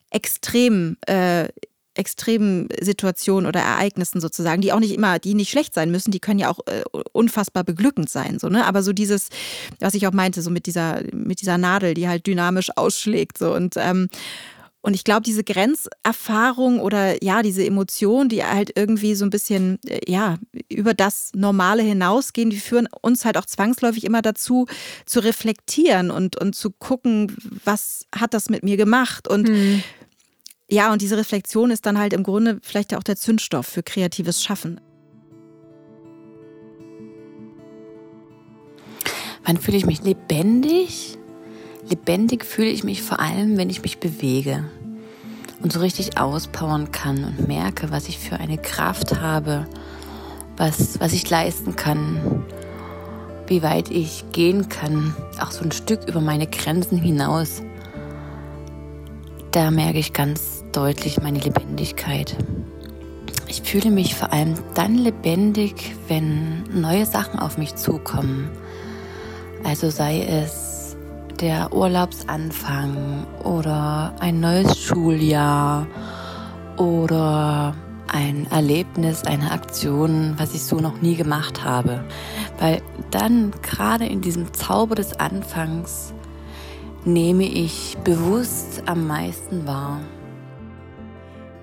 extremen 0.09 0.97
äh, 1.07 1.49
extremen 1.95 2.67
Situationen 2.79 3.47
oder 3.47 3.61
Ereignissen 3.61 4.21
sozusagen, 4.21 4.61
die 4.61 4.73
auch 4.73 4.79
nicht 4.79 4.93
immer, 4.93 5.17
die 5.17 5.33
nicht 5.33 5.49
schlecht 5.49 5.73
sein 5.73 5.91
müssen, 5.91 6.11
die 6.11 6.19
können 6.19 6.39
ja 6.39 6.51
auch 6.51 6.59
äh, 6.67 6.83
unfassbar 7.13 7.63
beglückend 7.63 8.09
sein, 8.09 8.37
so, 8.37 8.49
ne? 8.49 8.65
Aber 8.65 8.83
so 8.83 8.93
dieses, 8.93 9.29
was 9.79 9.93
ich 9.93 10.05
auch 10.05 10.11
meinte, 10.11 10.41
so 10.41 10.49
mit 10.49 10.65
dieser, 10.65 11.01
mit 11.13 11.41
dieser 11.41 11.57
Nadel, 11.57 11.93
die 11.93 12.07
halt 12.07 12.27
dynamisch 12.27 12.69
ausschlägt, 12.75 13.37
so 13.37 13.53
und 13.53 13.75
ähm, 13.77 14.09
und 14.85 14.93
ich 14.93 15.03
glaube, 15.03 15.23
diese 15.23 15.43
Grenzerfahrung 15.43 16.79
oder 16.79 17.23
ja, 17.23 17.41
diese 17.41 17.65
Emotionen, 17.65 18.29
die 18.29 18.43
halt 18.43 18.71
irgendwie 18.75 19.15
so 19.15 19.25
ein 19.25 19.31
bisschen, 19.31 19.79
äh, 19.87 19.99
ja, 20.07 20.37
über 20.69 20.93
das 20.93 21.31
Normale 21.33 21.81
hinausgehen, 21.81 22.51
die 22.51 22.59
führen 22.59 22.87
uns 23.01 23.25
halt 23.25 23.35
auch 23.37 23.47
zwangsläufig 23.47 24.03
immer 24.03 24.21
dazu, 24.21 24.67
zu 25.07 25.21
reflektieren 25.21 26.11
und, 26.11 26.39
und 26.39 26.53
zu 26.53 26.69
gucken, 26.69 27.35
was 27.63 28.05
hat 28.15 28.35
das 28.35 28.51
mit 28.51 28.63
mir 28.63 28.77
gemacht 28.77 29.27
und 29.27 29.47
hm. 29.47 29.81
ja, 30.69 30.93
und 30.93 31.01
diese 31.01 31.17
Reflexion 31.17 31.71
ist 31.71 31.87
dann 31.87 31.97
halt 31.97 32.13
im 32.13 32.21
Grunde 32.21 32.59
vielleicht 32.61 32.93
auch 32.93 33.01
der 33.01 33.15
Zündstoff 33.15 33.65
für 33.65 33.81
kreatives 33.81 34.43
Schaffen. 34.43 34.79
Wann 39.45 39.57
fühle 39.57 39.77
ich 39.77 39.87
mich 39.87 40.03
lebendig? 40.03 41.17
Lebendig 41.87 42.45
fühle 42.45 42.69
ich 42.69 42.83
mich 42.83 43.03
vor 43.03 43.19
allem, 43.19 43.57
wenn 43.57 43.69
ich 43.69 43.83
mich 43.83 43.99
bewege 43.99 44.63
und 45.61 45.71
so 45.71 45.79
richtig 45.79 46.17
auspowern 46.17 46.91
kann 46.91 47.23
und 47.23 47.47
merke, 47.47 47.91
was 47.91 48.07
ich 48.07 48.17
für 48.17 48.37
eine 48.37 48.57
Kraft 48.57 49.21
habe, 49.21 49.67
was, 50.57 50.99
was 50.99 51.13
ich 51.13 51.29
leisten 51.29 51.75
kann, 51.75 52.43
wie 53.47 53.61
weit 53.61 53.91
ich 53.91 54.25
gehen 54.31 54.67
kann, 54.67 55.15
auch 55.39 55.51
so 55.51 55.63
ein 55.63 55.71
Stück 55.71 56.07
über 56.07 56.21
meine 56.21 56.47
Grenzen 56.47 56.97
hinaus. 56.97 57.61
Da 59.51 59.69
merke 59.69 59.99
ich 59.99 60.11
ganz 60.11 60.63
deutlich 60.71 61.21
meine 61.21 61.39
Lebendigkeit. 61.39 62.35
Ich 63.47 63.61
fühle 63.61 63.91
mich 63.91 64.15
vor 64.15 64.33
allem 64.33 64.55
dann 64.73 64.97
lebendig, 64.97 65.95
wenn 66.07 66.63
neue 66.73 67.05
Sachen 67.05 67.39
auf 67.39 67.59
mich 67.59 67.75
zukommen. 67.75 68.49
Also 69.63 69.89
sei 69.91 70.23
es 70.23 70.64
der 71.41 71.73
Urlaubsanfang 71.73 73.25
oder 73.43 74.13
ein 74.19 74.39
neues 74.39 74.77
Schuljahr 74.81 75.87
oder 76.77 77.75
ein 78.07 78.47
Erlebnis, 78.49 79.23
eine 79.23 79.51
Aktion, 79.51 80.35
was 80.37 80.53
ich 80.53 80.63
so 80.63 80.77
noch 80.77 81.01
nie 81.01 81.15
gemacht 81.15 81.63
habe. 81.63 82.03
Weil 82.59 82.81
dann 83.11 83.51
gerade 83.61 84.05
in 84.05 84.21
diesem 84.21 84.53
Zauber 84.53 84.95
des 84.95 85.19
Anfangs 85.19 86.13
nehme 87.03 87.43
ich 87.43 87.97
bewusst 88.03 88.83
am 88.85 89.07
meisten 89.07 89.67
wahr. 89.67 89.99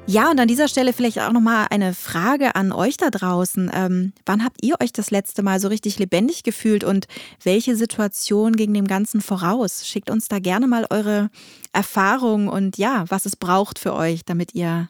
Ja, 0.06 0.30
und 0.30 0.40
an 0.40 0.48
dieser 0.48 0.68
Stelle 0.68 0.92
vielleicht 0.92 1.20
auch 1.20 1.32
nochmal 1.32 1.68
eine 1.70 1.94
Frage 1.94 2.54
an 2.56 2.72
euch 2.72 2.96
da 2.96 3.08
draußen. 3.08 3.70
Ähm, 3.72 4.12
wann 4.26 4.44
habt 4.44 4.62
ihr 4.62 4.74
euch 4.82 4.92
das 4.92 5.10
letzte 5.10 5.42
Mal 5.42 5.60
so 5.60 5.68
richtig 5.68 5.98
lebendig 5.98 6.42
gefühlt 6.42 6.82
und 6.82 7.06
welche 7.42 7.76
Situation 7.76 8.54
ging 8.56 8.74
dem 8.74 8.88
Ganzen 8.88 9.20
voraus? 9.20 9.86
Schickt 9.86 10.10
uns 10.10 10.28
da 10.28 10.40
gerne 10.40 10.66
mal 10.66 10.86
eure 10.90 11.30
Erfahrungen 11.72 12.48
und 12.48 12.78
ja, 12.78 13.04
was 13.08 13.26
es 13.26 13.36
braucht 13.36 13.78
für 13.78 13.94
euch, 13.94 14.24
damit 14.24 14.54
ihr 14.54 14.88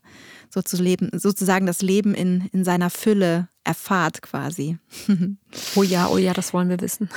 sozusagen 0.50 1.66
das 1.66 1.82
Leben 1.82 2.14
in, 2.14 2.48
in 2.52 2.64
seiner 2.64 2.90
Fülle 2.90 3.48
erfahrt 3.64 4.22
quasi. 4.22 4.78
oh 5.76 5.82
ja, 5.82 6.08
oh 6.08 6.18
ja, 6.18 6.32
das 6.32 6.52
wollen 6.52 6.68
wir 6.68 6.80
wissen. 6.80 7.08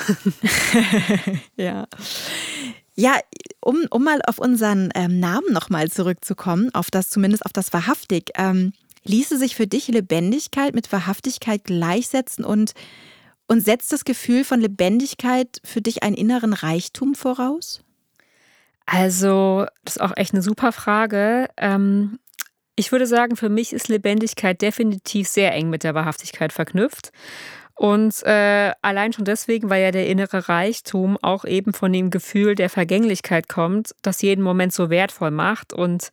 ja. 1.55 1.87
Ja, 2.95 3.19
um, 3.59 3.85
um 3.89 4.03
mal 4.03 4.21
auf 4.25 4.39
unseren 4.39 4.89
ähm, 4.95 5.19
Namen 5.19 5.51
nochmal 5.51 5.89
zurückzukommen, 5.89 6.73
auf 6.73 6.89
das 6.89 7.09
zumindest 7.09 7.45
auf 7.45 7.51
das 7.51 7.73
Wahrhaftig. 7.73 8.31
Ähm, 8.35 8.73
ließe 9.03 9.37
sich 9.37 9.55
für 9.55 9.67
dich 9.67 9.87
Lebendigkeit 9.87 10.73
mit 10.73 10.91
Wahrhaftigkeit 10.91 11.63
gleichsetzen 11.65 12.45
und, 12.45 12.73
und 13.47 13.61
setzt 13.61 13.91
das 13.91 14.05
Gefühl 14.05 14.43
von 14.43 14.61
Lebendigkeit 14.61 15.59
für 15.63 15.81
dich 15.81 16.03
einen 16.03 16.15
inneren 16.15 16.53
Reichtum 16.53 17.15
voraus? 17.15 17.81
Also, 18.85 19.65
das 19.83 19.97
ist 19.97 20.01
auch 20.01 20.13
echt 20.15 20.33
eine 20.33 20.43
super 20.43 20.71
Frage. 20.71 21.49
Ähm, 21.57 22.19
ich 22.75 22.91
würde 22.91 23.07
sagen, 23.07 23.35
für 23.35 23.49
mich 23.49 23.73
ist 23.73 23.87
Lebendigkeit 23.87 24.61
definitiv 24.61 25.27
sehr 25.27 25.53
eng 25.53 25.69
mit 25.69 25.83
der 25.83 25.95
Wahrhaftigkeit 25.95 26.53
verknüpft. 26.53 27.11
Und 27.75 28.23
äh, 28.23 28.71
allein 28.81 29.11
schon 29.11 29.25
deswegen, 29.25 29.69
weil 29.69 29.83
ja 29.83 29.91
der 29.91 30.07
innere 30.07 30.47
Reichtum 30.47 31.17
auch 31.21 31.43
eben 31.43 31.73
von 31.73 31.91
dem 31.91 32.09
Gefühl 32.09 32.55
der 32.55 32.69
Vergänglichkeit 32.69 33.49
kommt, 33.49 33.93
das 34.01 34.21
jeden 34.21 34.41
Moment 34.41 34.73
so 34.73 34.89
wertvoll 34.89 35.31
macht. 35.31 35.73
Und 35.73 36.11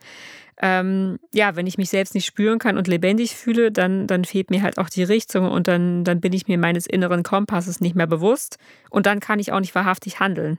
ähm, 0.61 1.19
ja, 1.33 1.55
wenn 1.55 1.69
ich 1.69 1.79
mich 1.79 1.89
selbst 1.89 2.15
nicht 2.15 2.27
spüren 2.27 2.59
kann 2.59 2.77
und 2.77 2.89
lebendig 2.89 3.37
fühle, 3.37 3.71
dann, 3.71 4.09
dann 4.09 4.25
fehlt 4.25 4.51
mir 4.51 4.63
halt 4.63 4.79
auch 4.79 4.89
die 4.89 5.05
Richtung 5.05 5.51
und 5.51 5.69
dann, 5.69 6.03
dann 6.03 6.21
bin 6.21 6.33
ich 6.33 6.49
mir 6.49 6.59
meines 6.59 6.87
inneren 6.87 7.23
Kompasses 7.23 7.81
nicht 7.81 7.95
mehr 7.95 8.09
bewusst 8.09 8.59
und 8.91 9.07
dann 9.07 9.21
kann 9.21 9.39
ich 9.39 9.53
auch 9.53 9.61
nicht 9.61 9.75
wahrhaftig 9.75 10.19
handeln. 10.19 10.59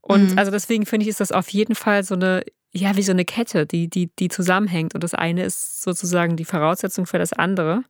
Und 0.00 0.32
mhm. 0.32 0.38
also 0.38 0.50
deswegen 0.50 0.86
finde 0.86 1.04
ich, 1.04 1.10
ist 1.10 1.20
das 1.20 1.32
auf 1.32 1.48
jeden 1.48 1.74
Fall 1.74 2.04
so 2.04 2.14
eine, 2.14 2.44
ja, 2.74 2.96
wie 2.96 3.02
so 3.02 3.12
eine 3.12 3.24
Kette, 3.24 3.66
die, 3.66 3.88
die, 3.88 4.10
die 4.18 4.28
zusammenhängt. 4.28 4.94
Und 4.94 5.04
das 5.04 5.14
eine 5.14 5.44
ist 5.44 5.82
sozusagen 5.82 6.36
die 6.36 6.44
Voraussetzung 6.44 7.06
für 7.06 7.18
das 7.18 7.32
andere. 7.32 7.84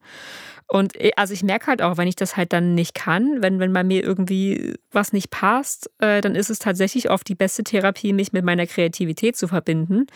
Und 0.66 0.98
äh, 1.00 1.12
also 1.16 1.34
ich 1.34 1.42
merke 1.42 1.66
halt 1.66 1.82
auch, 1.82 1.96
wenn 1.96 2.08
ich 2.08 2.16
das 2.16 2.36
halt 2.36 2.52
dann 2.52 2.74
nicht 2.74 2.94
kann, 2.94 3.42
wenn, 3.42 3.58
wenn 3.58 3.72
bei 3.72 3.84
mir 3.84 4.02
irgendwie 4.02 4.74
was 4.92 5.12
nicht 5.12 5.30
passt, 5.30 5.90
äh, 5.98 6.20
dann 6.20 6.34
ist 6.34 6.50
es 6.50 6.58
tatsächlich 6.58 7.10
oft 7.10 7.28
die 7.28 7.34
beste 7.34 7.64
Therapie, 7.64 8.12
mich 8.12 8.32
mit 8.32 8.44
meiner 8.44 8.66
Kreativität 8.66 9.36
zu 9.36 9.48
verbinden. 9.48 10.06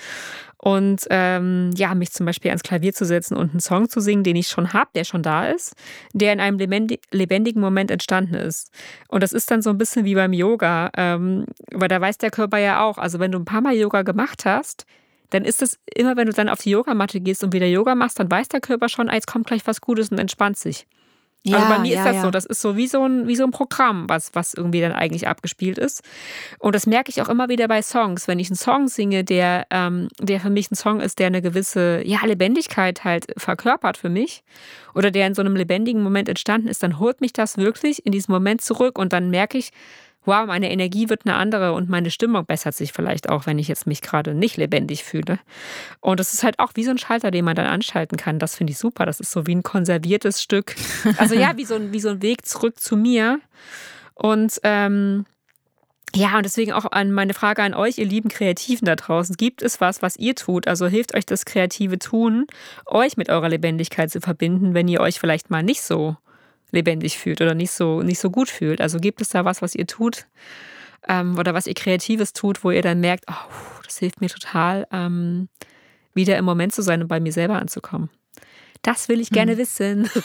Und 0.60 1.06
ähm, 1.10 1.70
ja, 1.76 1.94
mich 1.94 2.10
zum 2.10 2.26
Beispiel 2.26 2.50
ans 2.50 2.64
Klavier 2.64 2.92
zu 2.92 3.04
setzen 3.04 3.36
und 3.36 3.50
einen 3.50 3.60
Song 3.60 3.88
zu 3.88 4.00
singen, 4.00 4.24
den 4.24 4.34
ich 4.34 4.48
schon 4.48 4.72
habe, 4.72 4.90
der 4.96 5.04
schon 5.04 5.22
da 5.22 5.46
ist, 5.46 5.74
der 6.12 6.32
in 6.32 6.40
einem 6.40 6.58
lebendigen 6.58 7.60
Moment 7.60 7.92
entstanden 7.92 8.34
ist. 8.34 8.72
Und 9.06 9.22
das 9.22 9.32
ist 9.32 9.52
dann 9.52 9.62
so 9.62 9.70
ein 9.70 9.78
bisschen 9.78 10.04
wie 10.04 10.16
beim 10.16 10.32
Yoga, 10.32 10.90
ähm, 10.96 11.46
weil 11.70 11.88
da 11.88 12.00
weiß 12.00 12.18
der 12.18 12.32
Körper 12.32 12.58
ja 12.58 12.82
auch, 12.82 12.98
also 12.98 13.20
wenn 13.20 13.30
du 13.30 13.38
ein 13.38 13.44
paar 13.44 13.60
Mal 13.60 13.76
Yoga 13.76 14.02
gemacht 14.02 14.44
hast, 14.46 14.57
dann 15.30 15.44
ist 15.44 15.62
es 15.62 15.78
immer, 15.94 16.16
wenn 16.16 16.26
du 16.26 16.32
dann 16.32 16.48
auf 16.48 16.60
die 16.60 16.70
Yogamatte 16.70 17.20
gehst 17.20 17.44
und 17.44 17.52
wieder 17.52 17.66
Yoga 17.66 17.94
machst, 17.94 18.18
dann 18.18 18.30
weiß 18.30 18.48
der 18.48 18.60
Körper 18.60 18.88
schon, 18.88 19.10
ah, 19.10 19.14
jetzt 19.14 19.26
kommt 19.26 19.46
gleich 19.46 19.66
was 19.66 19.80
Gutes 19.80 20.10
und 20.10 20.18
entspannt 20.18 20.56
sich. 20.56 20.86
Ja, 21.44 21.58
also 21.58 21.68
bei 21.68 21.78
mir 21.78 21.94
ja, 21.94 22.00
ist 22.00 22.06
das 22.06 22.16
ja. 22.16 22.22
so. 22.22 22.30
Das 22.30 22.44
ist 22.44 22.60
so 22.60 22.76
wie 22.76 22.88
so 22.88 23.04
ein, 23.04 23.28
wie 23.28 23.36
so 23.36 23.44
ein 23.44 23.52
Programm, 23.52 24.08
was, 24.08 24.34
was 24.34 24.54
irgendwie 24.54 24.80
dann 24.80 24.92
eigentlich 24.92 25.28
abgespielt 25.28 25.78
ist. 25.78 26.02
Und 26.58 26.74
das 26.74 26.86
merke 26.86 27.10
ich 27.10 27.22
auch 27.22 27.28
immer 27.28 27.48
wieder 27.48 27.68
bei 27.68 27.80
Songs. 27.80 28.26
Wenn 28.26 28.38
ich 28.38 28.48
einen 28.48 28.56
Song 28.56 28.88
singe, 28.88 29.24
der, 29.24 29.66
ähm, 29.70 30.08
der 30.18 30.40
für 30.40 30.50
mich 30.50 30.70
ein 30.70 30.74
Song 30.74 31.00
ist, 31.00 31.18
der 31.18 31.28
eine 31.28 31.40
gewisse 31.40 32.02
ja, 32.04 32.18
Lebendigkeit 32.24 33.04
halt 33.04 33.26
verkörpert 33.36 33.96
für 33.96 34.08
mich 34.08 34.42
oder 34.94 35.10
der 35.10 35.26
in 35.26 35.34
so 35.34 35.42
einem 35.42 35.54
lebendigen 35.54 36.02
Moment 36.02 36.28
entstanden 36.28 36.68
ist, 36.68 36.82
dann 36.82 36.98
holt 36.98 37.20
mich 37.20 37.32
das 37.32 37.56
wirklich 37.56 38.04
in 38.04 38.12
diesen 38.12 38.32
Moment 38.32 38.60
zurück 38.60 38.98
und 38.98 39.12
dann 39.12 39.30
merke 39.30 39.58
ich, 39.58 39.70
wow, 40.24 40.46
meine 40.46 40.70
Energie 40.70 41.08
wird 41.08 41.22
eine 41.24 41.36
andere 41.36 41.72
und 41.72 41.88
meine 41.88 42.10
Stimmung 42.10 42.44
bessert 42.44 42.74
sich 42.74 42.92
vielleicht 42.92 43.28
auch, 43.28 43.46
wenn 43.46 43.58
ich 43.58 43.68
jetzt 43.68 43.86
mich 43.86 44.02
gerade 44.02 44.34
nicht 44.34 44.56
lebendig 44.56 45.04
fühle. 45.04 45.38
Und 46.00 46.20
das 46.20 46.34
ist 46.34 46.42
halt 46.42 46.58
auch 46.58 46.72
wie 46.74 46.84
so 46.84 46.90
ein 46.90 46.98
Schalter, 46.98 47.30
den 47.30 47.44
man 47.44 47.56
dann 47.56 47.66
anschalten 47.66 48.18
kann. 48.18 48.38
Das 48.38 48.56
finde 48.56 48.72
ich 48.72 48.78
super. 48.78 49.06
Das 49.06 49.20
ist 49.20 49.30
so 49.30 49.46
wie 49.46 49.54
ein 49.54 49.62
konserviertes 49.62 50.42
Stück. 50.42 50.74
Also 51.16 51.34
ja, 51.34 51.56
wie 51.56 51.64
so 51.64 51.74
ein, 51.74 51.92
wie 51.92 52.00
so 52.00 52.10
ein 52.10 52.22
Weg 52.22 52.44
zurück 52.46 52.78
zu 52.78 52.96
mir. 52.96 53.40
Und 54.14 54.60
ähm, 54.62 55.24
ja, 56.14 56.36
und 56.36 56.44
deswegen 56.44 56.72
auch 56.72 56.90
an 56.90 57.12
meine 57.12 57.34
Frage 57.34 57.62
an 57.62 57.74
euch, 57.74 57.98
ihr 57.98 58.06
lieben 58.06 58.28
Kreativen 58.28 58.86
da 58.86 58.96
draußen. 58.96 59.36
Gibt 59.36 59.62
es 59.62 59.80
was, 59.80 60.02
was 60.02 60.16
ihr 60.16 60.34
tut? 60.34 60.66
Also 60.66 60.86
hilft 60.86 61.14
euch 61.14 61.26
das 61.26 61.44
kreative 61.44 61.98
Tun, 61.98 62.46
euch 62.86 63.16
mit 63.16 63.28
eurer 63.28 63.48
Lebendigkeit 63.48 64.10
zu 64.10 64.20
verbinden, 64.20 64.74
wenn 64.74 64.88
ihr 64.88 65.00
euch 65.00 65.20
vielleicht 65.20 65.50
mal 65.50 65.62
nicht 65.62 65.82
so 65.82 66.16
lebendig 66.70 67.18
fühlt 67.18 67.40
oder 67.40 67.54
nicht 67.54 67.70
so, 67.70 68.02
nicht 68.02 68.20
so 68.20 68.30
gut 68.30 68.50
fühlt. 68.50 68.80
Also 68.80 68.98
gibt 68.98 69.20
es 69.20 69.30
da 69.30 69.44
was, 69.44 69.62
was 69.62 69.74
ihr 69.74 69.86
tut 69.86 70.26
ähm, 71.08 71.38
oder 71.38 71.54
was 71.54 71.66
ihr 71.66 71.74
Kreatives 71.74 72.32
tut, 72.32 72.64
wo 72.64 72.70
ihr 72.70 72.82
dann 72.82 73.00
merkt, 73.00 73.24
oh, 73.28 73.80
das 73.84 73.98
hilft 73.98 74.20
mir 74.20 74.28
total, 74.28 74.86
ähm, 74.92 75.48
wieder 76.14 76.36
im 76.36 76.44
Moment 76.44 76.74
zu 76.74 76.82
sein 76.82 77.02
und 77.02 77.08
bei 77.08 77.20
mir 77.20 77.32
selber 77.32 77.58
anzukommen. 77.58 78.10
Das 78.82 79.08
will 79.08 79.20
ich 79.20 79.30
gerne 79.30 79.52
hm. 79.52 79.58
wissen. 79.58 80.10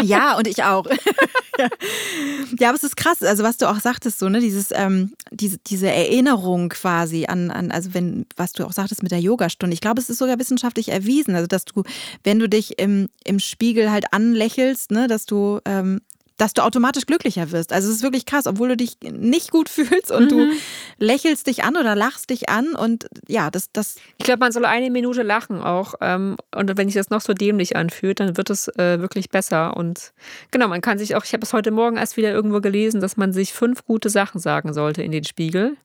Ja, 0.00 0.36
und 0.36 0.46
ich 0.48 0.62
auch. 0.64 0.86
ja, 2.58 2.68
aber 2.68 2.76
es 2.76 2.84
ist 2.84 2.96
krass, 2.96 3.22
also 3.22 3.42
was 3.44 3.56
du 3.56 3.70
auch 3.70 3.78
sagtest, 3.78 4.18
so, 4.18 4.28
ne, 4.28 4.40
dieses, 4.40 4.70
ähm, 4.72 5.12
diese, 5.30 5.58
diese 5.58 5.88
Erinnerung 5.88 6.70
quasi 6.70 7.26
an, 7.26 7.50
an, 7.50 7.70
also 7.70 7.94
wenn, 7.94 8.26
was 8.36 8.52
du 8.52 8.64
auch 8.64 8.72
sagtest 8.72 9.02
mit 9.02 9.12
der 9.12 9.20
Yogastunde, 9.20 9.74
ich 9.74 9.80
glaube, 9.80 10.00
es 10.00 10.10
ist 10.10 10.18
sogar 10.18 10.38
wissenschaftlich 10.38 10.88
erwiesen, 10.88 11.36
also 11.36 11.46
dass 11.46 11.64
du, 11.64 11.84
wenn 12.24 12.38
du 12.38 12.48
dich 12.48 12.78
im, 12.78 13.08
im 13.24 13.38
Spiegel 13.38 13.90
halt 13.90 14.12
anlächelst, 14.12 14.90
ne, 14.90 15.06
dass 15.06 15.26
du 15.26 15.60
ähm, 15.64 16.00
dass 16.36 16.54
du 16.54 16.62
automatisch 16.62 17.06
glücklicher 17.06 17.50
wirst. 17.50 17.72
Also 17.72 17.88
es 17.88 17.96
ist 17.96 18.02
wirklich 18.02 18.26
krass, 18.26 18.46
obwohl 18.46 18.68
du 18.68 18.76
dich 18.76 18.96
nicht 19.02 19.50
gut 19.50 19.68
fühlst 19.68 20.10
und 20.10 20.24
mhm. 20.24 20.28
du 20.28 20.50
lächelst 20.98 21.46
dich 21.46 21.64
an 21.64 21.76
oder 21.76 21.94
lachst 21.94 22.30
dich 22.30 22.48
an 22.48 22.74
und 22.74 23.06
ja, 23.28 23.50
das, 23.50 23.70
das. 23.72 23.96
Ich 24.18 24.24
glaube, 24.24 24.40
man 24.40 24.52
soll 24.52 24.64
eine 24.64 24.90
Minute 24.90 25.22
lachen 25.22 25.60
auch. 25.60 25.94
Ähm, 26.00 26.36
und 26.54 26.76
wenn 26.76 26.88
sich 26.88 26.94
das 26.96 27.10
noch 27.10 27.20
so 27.20 27.34
dämlich 27.34 27.76
anfühlt, 27.76 28.20
dann 28.20 28.36
wird 28.36 28.50
es 28.50 28.68
äh, 28.76 29.00
wirklich 29.00 29.30
besser. 29.30 29.76
Und 29.76 30.12
genau, 30.50 30.68
man 30.68 30.80
kann 30.80 30.98
sich 30.98 31.14
auch, 31.14 31.24
ich 31.24 31.32
habe 31.32 31.44
es 31.44 31.52
heute 31.52 31.70
Morgen 31.70 31.96
erst 31.96 32.16
wieder 32.16 32.30
irgendwo 32.30 32.60
gelesen, 32.60 33.00
dass 33.00 33.16
man 33.16 33.32
sich 33.32 33.52
fünf 33.52 33.84
gute 33.84 34.10
Sachen 34.10 34.40
sagen 34.40 34.72
sollte 34.72 35.02
in 35.02 35.12
den 35.12 35.24
Spiegel. 35.24 35.76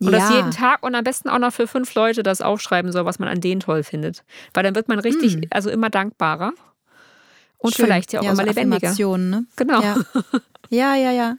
Und 0.00 0.12
ja. 0.12 0.18
das 0.18 0.30
jeden 0.30 0.50
Tag 0.50 0.82
und 0.82 0.94
am 0.94 1.04
besten 1.04 1.28
auch 1.28 1.38
noch 1.38 1.52
für 1.52 1.68
fünf 1.68 1.94
Leute 1.94 2.22
das 2.22 2.40
aufschreiben 2.40 2.90
soll, 2.90 3.04
was 3.04 3.18
man 3.18 3.28
an 3.28 3.40
denen 3.40 3.60
toll 3.60 3.84
findet. 3.84 4.24
Weil 4.52 4.64
dann 4.64 4.74
wird 4.74 4.88
man 4.88 4.98
richtig, 4.98 5.36
mhm. 5.36 5.42
also 5.50 5.70
immer 5.70 5.90
dankbarer. 5.90 6.52
Und 7.62 7.74
Schön. 7.74 7.86
vielleicht 7.86 8.12
ja 8.12 8.20
auch 8.20 8.24
ja, 8.24 8.32
immer 8.32 8.42
so 8.42 8.48
lebendiger. 8.48 9.18
Ne? 9.18 9.46
Genau. 9.54 9.80
Ja. 9.80 9.96
ja, 10.70 10.94
ja, 10.96 11.12
ja. 11.12 11.36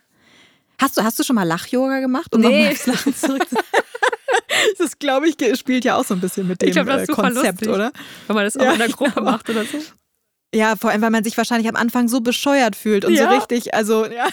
Hast 0.82 0.98
du, 0.98 1.04
hast 1.04 1.20
du 1.20 1.24
schon 1.24 1.36
mal 1.36 1.44
Lach-Yoga 1.44 2.00
gemacht? 2.00 2.34
Um 2.34 2.42
nee. 2.42 2.70
aufs 2.70 2.88
Lachen 2.88 3.16
zurück 3.16 3.46
Das, 4.78 4.98
glaube 4.98 5.28
ich, 5.28 5.36
spielt 5.60 5.84
ja 5.84 5.98
auch 5.98 6.06
so 6.06 6.14
ein 6.14 6.22
bisschen 6.22 6.48
mit 6.48 6.62
dem 6.62 6.70
ich 6.70 6.76
glaub, 6.76 6.88
das 6.88 7.10
äh, 7.10 7.12
Konzept, 7.12 7.62
lustig, 7.62 7.70
oder? 7.70 7.92
Wenn 8.28 8.36
man 8.36 8.46
das 8.46 8.56
auch 8.56 8.64
ja, 8.64 8.72
in 8.74 8.80
der 8.80 8.90
Gruppe 8.90 9.12
genau. 9.12 9.32
macht 9.32 9.50
oder 9.50 9.66
so. 9.66 9.80
Ja, 10.54 10.76
vor 10.76 10.92
allem, 10.92 11.02
weil 11.02 11.10
man 11.10 11.24
sich 11.24 11.36
wahrscheinlich 11.36 11.68
am 11.68 11.76
Anfang 11.76 12.08
so 12.08 12.22
bescheuert 12.22 12.76
fühlt 12.76 13.04
und 13.04 13.14
ja. 13.14 13.24
so 13.24 13.36
richtig, 13.36 13.74
also 13.74 14.06
ja. 14.06 14.28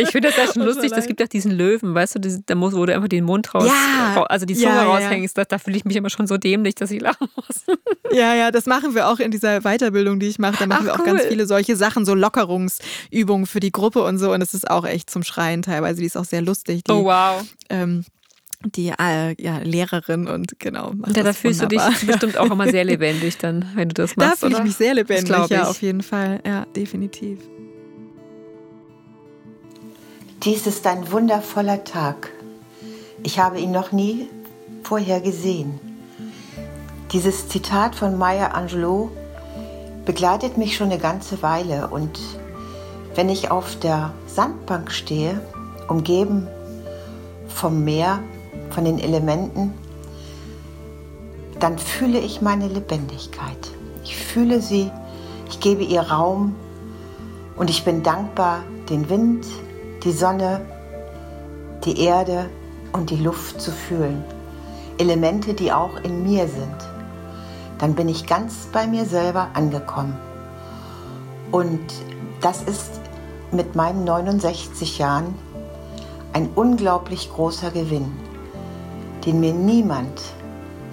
Ich 0.00 0.10
finde 0.10 0.28
das 0.28 0.36
ja 0.36 0.46
schon 0.52 0.62
lustig. 0.62 0.92
Es 0.92 1.06
gibt 1.06 1.18
ja 1.20 1.26
diesen 1.26 1.50
Löwen, 1.50 1.94
weißt 1.94 2.14
du, 2.14 2.42
da 2.46 2.60
wo 2.60 2.86
du 2.86 2.94
einfach 2.94 3.08
den 3.08 3.24
Mund 3.24 3.52
raus, 3.52 3.66
ja. 3.66 4.24
also 4.28 4.46
die 4.46 4.54
Zunge 4.54 4.76
ja, 4.76 4.84
raushängst. 4.84 5.36
Da, 5.36 5.44
da 5.44 5.58
fühle 5.58 5.76
ich 5.76 5.84
mich 5.84 5.96
immer 5.96 6.08
schon 6.08 6.26
so 6.26 6.36
dämlich, 6.36 6.76
dass 6.76 6.90
ich 6.90 7.00
lachen 7.00 7.28
muss. 7.36 7.64
Ja, 8.10 8.34
ja, 8.34 8.50
das 8.50 8.64
machen 8.64 8.94
wir 8.94 9.06
auch 9.06 9.18
in 9.18 9.30
dieser 9.30 9.60
Weiterbildung, 9.60 10.18
die 10.18 10.28
ich 10.28 10.38
mache. 10.38 10.56
Da 10.60 10.66
machen 10.66 10.78
Ach, 10.80 10.84
wir 10.86 10.94
auch 10.94 11.00
cool. 11.00 11.18
ganz 11.18 11.26
viele 11.26 11.46
solche 11.46 11.76
Sachen, 11.76 12.06
so 12.06 12.14
Lockerungsübungen 12.14 13.46
für 13.46 13.60
die 13.60 13.70
Gruppe 13.70 14.02
und 14.02 14.16
so. 14.16 14.32
Und 14.32 14.40
es 14.40 14.54
ist 14.54 14.70
auch 14.70 14.86
echt 14.86 15.10
zum 15.10 15.22
Schreien 15.22 15.60
teilweise. 15.60 16.00
Die 16.00 16.06
ist 16.06 16.16
auch 16.16 16.24
sehr 16.24 16.40
lustig. 16.40 16.84
Die, 16.84 16.90
oh, 16.90 17.04
wow. 17.04 17.44
Ähm, 17.68 18.06
die 18.64 18.94
äh, 18.98 19.34
ja, 19.38 19.58
Lehrerin 19.58 20.26
und 20.26 20.58
genau. 20.58 20.92
Ja, 21.14 21.22
da 21.22 21.32
fühlst 21.34 21.60
wunderbar. 21.60 21.90
du 21.90 21.94
dich 21.96 22.06
bestimmt 22.06 22.38
auch 22.38 22.50
immer 22.50 22.70
sehr 22.70 22.84
lebendig 22.84 23.36
dann, 23.36 23.66
wenn 23.74 23.90
du 23.90 23.94
das 23.94 24.16
machst. 24.16 24.42
Da 24.42 24.46
fühle 24.46 24.58
ich 24.58 24.64
mich 24.64 24.76
sehr 24.76 24.94
lebendig, 24.94 25.50
ja, 25.50 25.64
auf 25.64 25.82
jeden 25.82 26.02
Fall. 26.02 26.40
Ja, 26.46 26.64
definitiv. 26.74 27.38
Dies 30.44 30.68
ist 30.68 30.86
ein 30.86 31.10
wundervoller 31.10 31.82
Tag. 31.82 32.30
Ich 33.24 33.40
habe 33.40 33.58
ihn 33.58 33.72
noch 33.72 33.90
nie 33.90 34.28
vorher 34.84 35.20
gesehen. 35.20 35.80
Dieses 37.10 37.48
Zitat 37.48 37.96
von 37.96 38.16
Maya 38.16 38.52
Angelou 38.52 39.10
begleitet 40.04 40.56
mich 40.56 40.76
schon 40.76 40.92
eine 40.92 41.00
ganze 41.00 41.42
Weile 41.42 41.88
und 41.88 42.20
wenn 43.16 43.28
ich 43.28 43.50
auf 43.50 43.80
der 43.80 44.12
Sandbank 44.28 44.92
stehe, 44.92 45.40
umgeben 45.88 46.46
vom 47.48 47.82
Meer, 47.82 48.20
von 48.70 48.84
den 48.84 49.00
Elementen, 49.00 49.74
dann 51.58 51.78
fühle 51.78 52.20
ich 52.20 52.42
meine 52.42 52.68
Lebendigkeit. 52.68 53.72
Ich 54.04 54.16
fühle 54.16 54.60
sie, 54.60 54.88
ich 55.48 55.58
gebe 55.58 55.82
ihr 55.82 56.02
Raum 56.02 56.54
und 57.56 57.70
ich 57.70 57.84
bin 57.84 58.04
dankbar, 58.04 58.62
den 58.88 59.10
Wind, 59.10 59.44
die 60.04 60.12
Sonne, 60.12 60.60
die 61.84 62.00
Erde 62.00 62.48
und 62.92 63.10
die 63.10 63.16
Luft 63.16 63.60
zu 63.60 63.70
fühlen. 63.70 64.24
Elemente, 64.98 65.54
die 65.54 65.72
auch 65.72 65.96
in 66.02 66.22
mir 66.22 66.48
sind. 66.48 66.76
Dann 67.78 67.94
bin 67.94 68.08
ich 68.08 68.26
ganz 68.26 68.68
bei 68.72 68.86
mir 68.86 69.04
selber 69.04 69.48
angekommen. 69.54 70.16
Und 71.52 71.80
das 72.40 72.62
ist 72.62 73.00
mit 73.52 73.74
meinen 73.74 74.04
69 74.04 74.98
Jahren 74.98 75.34
ein 76.32 76.50
unglaublich 76.54 77.32
großer 77.32 77.70
Gewinn, 77.70 78.12
den 79.24 79.40
mir 79.40 79.52
niemand 79.52 80.20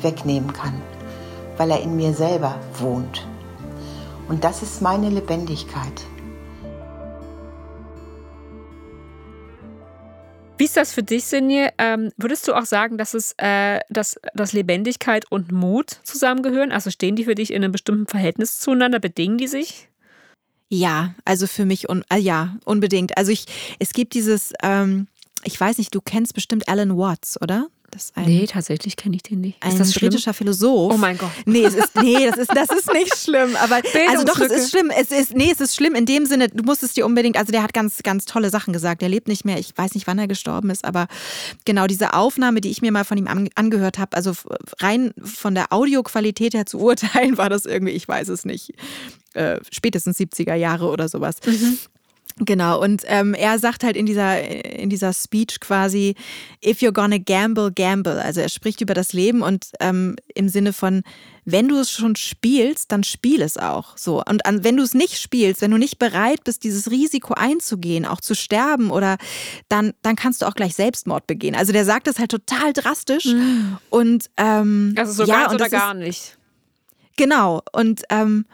wegnehmen 0.01 0.53
kann, 0.53 0.81
weil 1.57 1.71
er 1.71 1.81
in 1.81 1.95
mir 1.95 2.13
selber 2.13 2.55
wohnt. 2.79 3.27
Und 4.27 4.43
das 4.43 4.63
ist 4.63 4.81
meine 4.81 5.09
Lebendigkeit. 5.09 6.05
Wie 10.65 10.67
ist 10.67 10.77
das 10.77 10.93
für 10.93 11.03
dich, 11.03 11.25
Sinje? 11.25 11.71
Ähm, 11.77 12.11
würdest 12.17 12.47
du 12.47 12.55
auch 12.55 12.65
sagen, 12.65 12.97
dass 12.97 13.13
es 13.13 13.35
äh, 13.37 13.81
dass, 13.91 14.19
dass 14.33 14.51
Lebendigkeit 14.51 15.31
und 15.31 15.51
Mut 15.51 15.99
zusammengehören? 16.01 16.71
Also 16.71 16.89
stehen 16.89 17.15
die 17.15 17.25
für 17.25 17.35
dich 17.35 17.53
in 17.53 17.63
einem 17.63 17.71
bestimmten 17.71 18.07
Verhältnis 18.07 18.59
zueinander? 18.61 18.97
Bedingen 18.97 19.37
die 19.37 19.47
sich? 19.47 19.89
Ja, 20.67 21.13
also 21.23 21.45
für 21.45 21.65
mich 21.65 21.87
un 21.87 22.03
äh, 22.11 22.17
ja, 22.17 22.57
unbedingt. 22.65 23.15
Also 23.15 23.31
ich, 23.31 23.45
es 23.77 23.93
gibt 23.93 24.15
dieses, 24.15 24.53
ähm, 24.63 25.05
ich 25.43 25.61
weiß 25.61 25.77
nicht, 25.77 25.93
du 25.93 26.01
kennst 26.01 26.33
bestimmt 26.33 26.67
Alan 26.67 26.97
Watts, 26.97 27.39
oder? 27.39 27.67
Das 27.95 28.11
ein, 28.13 28.25
nee, 28.25 28.45
tatsächlich 28.45 28.97
kenne 28.97 29.15
ich 29.15 29.23
den 29.23 29.39
nicht. 29.39 29.63
Ist 29.63 29.71
ein 29.71 29.77
das 29.77 29.93
britischer 29.93 30.33
Philosoph. 30.33 30.93
Oh 30.93 30.97
mein 30.97 31.17
Gott. 31.17 31.31
Nee, 31.45 31.63
es 31.63 31.75
ist, 31.75 31.95
nee 31.95 32.29
das, 32.29 32.35
ist, 32.35 32.51
das 32.53 32.67
ist 32.69 32.91
nicht 32.91 33.15
schlimm. 33.15 33.55
Aber 33.55 33.81
also 34.09 34.25
doch, 34.25 34.37
es 34.41 34.51
ist 34.51 34.71
schlimm. 34.71 34.91
Es 34.93 35.11
ist, 35.11 35.33
nee, 35.33 35.49
es 35.49 35.61
ist 35.61 35.77
schlimm 35.77 35.95
in 35.95 36.05
dem 36.05 36.25
Sinne, 36.25 36.49
du 36.49 36.61
musst 36.65 36.83
es 36.83 36.91
dir 36.91 37.05
unbedingt, 37.05 37.37
also 37.37 37.53
der 37.53 37.63
hat 37.63 37.73
ganz, 37.73 38.03
ganz 38.03 38.25
tolle 38.25 38.49
Sachen 38.49 38.73
gesagt. 38.73 39.01
Der 39.01 39.07
lebt 39.07 39.29
nicht 39.29 39.45
mehr, 39.45 39.59
ich 39.59 39.77
weiß 39.77 39.93
nicht, 39.95 40.07
wann 40.07 40.19
er 40.19 40.27
gestorben 40.27 40.71
ist, 40.71 40.83
aber 40.83 41.07
genau 41.63 41.87
diese 41.87 42.13
Aufnahme, 42.13 42.59
die 42.59 42.69
ich 42.69 42.81
mir 42.81 42.91
mal 42.91 43.05
von 43.05 43.17
ihm 43.17 43.29
angehört 43.55 43.97
habe, 43.97 44.17
also 44.17 44.33
rein 44.81 45.13
von 45.23 45.55
der 45.55 45.71
Audioqualität 45.71 46.53
her 46.53 46.65
zu 46.65 46.79
urteilen, 46.81 47.37
war 47.37 47.49
das 47.49 47.65
irgendwie, 47.65 47.93
ich 47.93 48.05
weiß 48.05 48.27
es 48.27 48.43
nicht, 48.43 48.73
äh, 49.35 49.61
spätestens 49.71 50.19
70er 50.19 50.55
Jahre 50.55 50.89
oder 50.89 51.07
sowas. 51.07 51.37
Mhm. 51.45 51.77
Genau, 52.39 52.81
und 52.81 53.03
ähm, 53.05 53.33
er 53.33 53.59
sagt 53.59 53.85
halt 53.85 53.95
in 53.95 54.05
dieser, 54.05 54.41
in 54.43 54.89
dieser 54.89 55.13
Speech 55.13 55.61
quasi, 55.61 56.15
if 56.63 56.79
you're 56.79 56.91
gonna 56.91 57.17
gamble, 57.17 57.71
gamble. 57.71 58.21
Also 58.21 58.41
er 58.41 58.49
spricht 58.49 58.81
über 58.81 58.93
das 58.93 59.13
Leben 59.13 59.41
und 59.41 59.67
ähm, 59.79 60.17
im 60.33 60.49
Sinne 60.49 60.73
von, 60.73 61.03
wenn 61.45 61.69
du 61.69 61.77
es 61.77 61.91
schon 61.91 62.17
spielst, 62.17 62.91
dann 62.91 63.05
spiel 63.05 63.41
es 63.41 63.55
auch. 63.55 63.97
So. 63.97 64.21
Und 64.21 64.45
an, 64.45 64.65
wenn 64.65 64.75
du 64.75 64.83
es 64.83 64.93
nicht 64.93 65.17
spielst, 65.17 65.61
wenn 65.61 65.71
du 65.71 65.77
nicht 65.77 65.97
bereit 65.97 66.43
bist, 66.43 66.65
dieses 66.65 66.91
Risiko 66.91 67.35
einzugehen, 67.35 68.05
auch 68.05 68.19
zu 68.19 68.35
sterben 68.35 68.91
oder 68.91 69.15
dann, 69.69 69.93
dann 70.01 70.17
kannst 70.17 70.41
du 70.41 70.45
auch 70.45 70.55
gleich 70.55 70.75
Selbstmord 70.75 71.27
begehen. 71.27 71.55
Also 71.55 71.71
der 71.71 71.85
sagt 71.85 72.07
das 72.07 72.19
halt 72.19 72.31
total 72.31 72.73
drastisch. 72.73 73.27
Mhm. 73.27 73.77
Und 73.89 74.29
ähm, 74.35 74.93
also 74.97 75.13
so 75.13 75.23
ja, 75.23 75.43
ganz 75.43 75.53
oder 75.53 75.69
gar 75.69 75.95
ist, 75.95 75.99
nicht. 75.99 76.37
Genau. 77.15 77.61
Und 77.71 78.01
ähm, 78.09 78.45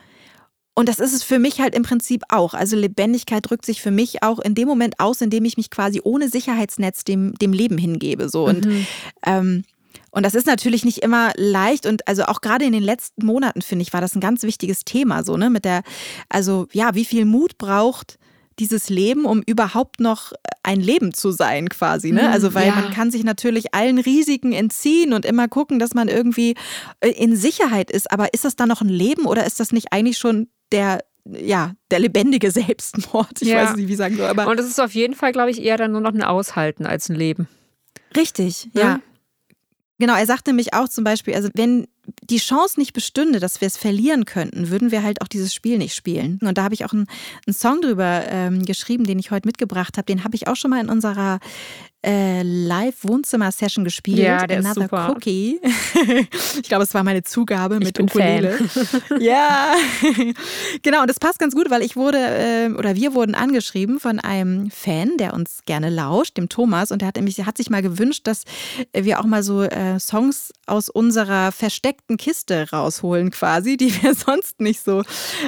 und 0.74 0.88
das 0.88 1.00
ist 1.00 1.14
es 1.14 1.24
für 1.24 1.38
mich 1.38 1.60
halt 1.60 1.76
im 1.76 1.84
Prinzip 1.84 2.24
auch. 2.30 2.54
Also 2.54 2.78
Lebendigkeit 2.78 3.50
drückt 3.50 3.66
sich 3.66 3.82
für 3.82 3.92
mich 3.92 4.24
auch 4.24 4.40
in 4.40 4.56
dem 4.56 4.68
Moment 4.68 5.00
aus, 5.00 5.22
in 5.22 5.30
dem 5.30 5.44
ich 5.44 5.58
mich 5.58 5.70
quasi 5.70 6.00
ohne 6.04 6.30
Sicherheitsnetz 6.30 7.04
dem, 7.04 7.34
dem 7.36 7.52
Leben 7.52 7.78
hingebe. 7.78 8.30
So. 8.30 8.46
Und, 8.46 8.66
mhm. 8.66 8.88
ähm, 9.26 9.64
und 10.12 10.26
das 10.26 10.34
ist 10.34 10.48
natürlich 10.48 10.86
nicht 10.86 11.00
immer 11.00 11.34
leicht. 11.36 11.86
Und 11.86 12.08
also 12.08 12.24
auch 12.24 12.40
gerade 12.40 12.64
in 12.64 12.72
den 12.72 12.84
letzten 12.84 13.26
Monaten, 13.26 13.62
finde 13.62 13.84
ich, 13.84 13.92
war 13.92 14.00
das 14.00 14.16
ein 14.16 14.22
ganz 14.22 14.44
wichtiges 14.44 14.86
Thema. 14.86 15.24
So, 15.24 15.36
ne? 15.36 15.50
Mit 15.50 15.66
der, 15.66 15.84
also 16.30 16.68
ja, 16.72 16.96
wie 16.96 17.06
viel 17.06 17.26
Mut 17.26 17.58
braucht 17.58 18.18
dieses 18.60 18.90
Leben, 18.90 19.26
um 19.26 19.42
überhaupt 19.42 20.00
noch 20.00 20.34
ein 20.64 20.80
Leben 20.80 21.14
zu 21.14 21.32
sein, 21.32 21.68
quasi. 21.68 22.12
Ne? 22.12 22.30
Also, 22.30 22.54
weil 22.54 22.68
ja. 22.68 22.76
man 22.76 22.92
kann 22.92 23.10
sich 23.10 23.24
natürlich 23.24 23.74
allen 23.74 23.98
Risiken 23.98 24.54
entziehen 24.54 25.14
und 25.14 25.26
immer 25.26 25.48
gucken, 25.48 25.80
dass 25.80 25.94
man 25.94 26.08
irgendwie 26.08 26.56
äh, 27.00 27.10
in 27.10 27.36
Sicherheit 27.36 27.90
ist. 27.90 28.12
Aber 28.12 28.34
ist 28.34 28.46
das 28.46 28.56
dann 28.56 28.70
noch 28.70 28.82
ein 28.82 28.90
Leben 28.90 29.26
oder 29.26 29.46
ist 29.46 29.60
das 29.60 29.72
nicht 29.72 29.92
eigentlich 29.92 30.18
schon 30.18 30.48
der 30.72 31.00
ja, 31.26 31.76
der 31.92 32.00
lebendige 32.00 32.50
Selbstmord. 32.52 33.42
Ich 33.42 33.50
ja. 33.50 33.64
weiß 33.64 33.76
nicht, 33.76 33.88
wie 33.88 33.96
sagen 33.96 34.18
soll. 34.18 34.28
Aber 34.28 34.48
und 34.48 34.60
es 34.60 34.66
ist 34.66 34.80
auf 34.80 34.94
jeden 34.94 35.14
Fall, 35.14 35.32
glaube 35.32 35.52
ich, 35.52 35.62
eher 35.62 35.78
dann 35.78 35.92
nur 35.92 36.02
noch 36.02 36.14
ein 36.14 36.24
Aushalten 36.24 36.86
als 36.86 37.10
ein 37.10 37.16
Leben. 37.16 37.48
Richtig, 38.16 38.70
ja. 38.74 38.82
ja. 38.82 39.00
Genau, 40.00 40.16
er 40.16 40.26
sagt 40.26 40.48
nämlich 40.48 40.74
auch 40.74 40.90
zum 40.90 41.04
Beispiel, 41.04 41.36
also 41.36 41.50
wenn 41.54 41.88
die 42.24 42.40
Chance 42.40 42.80
nicht 42.80 42.94
bestünde, 42.94 43.40
dass 43.40 43.62
wir 43.62 43.68
es 43.68 43.78
verlieren 43.78 44.26
könnten, 44.26 44.72
würden 44.72 44.92
wir 44.92 45.04
halt 45.04 45.22
auch 45.22 45.28
dieses 45.28 45.54
Spiel 45.54 45.78
nicht 45.78 45.94
spielen. 45.94 46.40
Und 46.42 46.58
da 46.58 46.64
habe 46.64 46.74
ich 46.74 46.86
auch 46.86 46.94
einen, 46.94 47.06
einen 47.46 47.54
Song 47.54 47.82
drüber 47.82 48.24
ähm, 48.28 48.66
geschrieben, 48.66 49.04
den 49.04 49.20
ich 49.20 49.30
heute 49.30 49.48
mitgebracht 49.48 49.98
habe. 49.98 50.06
Den 50.06 50.24
habe 50.24 50.36
ich 50.36 50.48
auch 50.48 50.56
schon 50.56 50.72
mal 50.72 50.82
in 50.82 50.90
unserer 50.90 51.40
äh, 52.04 52.42
Live-Wohnzimmer-Session 52.42 53.86
gespielt. 53.86 54.20
Ja, 54.20 54.48
der 54.48 54.60
Another 54.60 54.70
ist 54.70 54.90
super. 54.90 55.12
Cookie. 55.12 55.60
ich 56.62 56.68
glaube, 56.68 56.84
es 56.84 56.94
war 56.94 57.04
meine 57.04 57.24
Zugabe 57.24 57.80
mit 57.80 58.00
Ukulele. 58.00 58.58
ja, 59.20 59.76
genau. 60.82 61.02
Und 61.02 61.10
das 61.10 61.20
passt 61.20 61.40
ganz 61.40 61.54
gut, 61.54 61.70
weil 61.70 61.84
ich 61.84 61.96
wurde 61.96 62.18
äh, 62.18 62.70
oder 62.72 62.96
wir 62.96 63.14
wurden 63.14 63.36
angeschrieben 63.36 64.00
von 64.00 64.20
einem 64.20 64.72
Fan, 64.72 65.18
der 65.18 65.34
uns 65.34 65.62
gerne 65.66 65.90
lauscht, 65.90 66.38
dem 66.38 66.50
Thomas. 66.50 66.92
Und 66.92 67.02
der 67.02 67.10
hat, 67.10 67.18
nämlich, 67.18 67.46
hat 67.46 67.58
sich 67.58 67.70
mal 67.70 67.82
gewünscht, 67.82 68.26
dass 68.26 68.46
wir 68.94 69.20
auch 69.20 69.26
mal 69.26 69.44
so 69.44 69.62
äh, 69.62 70.00
Songs 70.00 70.52
aus 70.66 70.90
unserer 70.90 71.52
versteckten 71.52 72.18
Kiste 72.18 72.68
rausholen, 72.72 73.30
quasi, 73.32 73.78
die 73.78 73.94
wir 74.02 74.16
sonst 74.16 74.60
nicht 74.60 74.84
so 74.84 75.04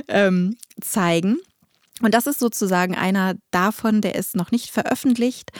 ähm, 0.07 0.57
zeigen. 0.81 1.39
Und 2.01 2.13
das 2.13 2.27
ist 2.27 2.39
sozusagen 2.39 2.95
einer 2.95 3.35
davon, 3.51 4.01
der 4.01 4.15
ist 4.15 4.35
noch 4.35 4.51
nicht 4.51 4.71
veröffentlicht 4.71 5.51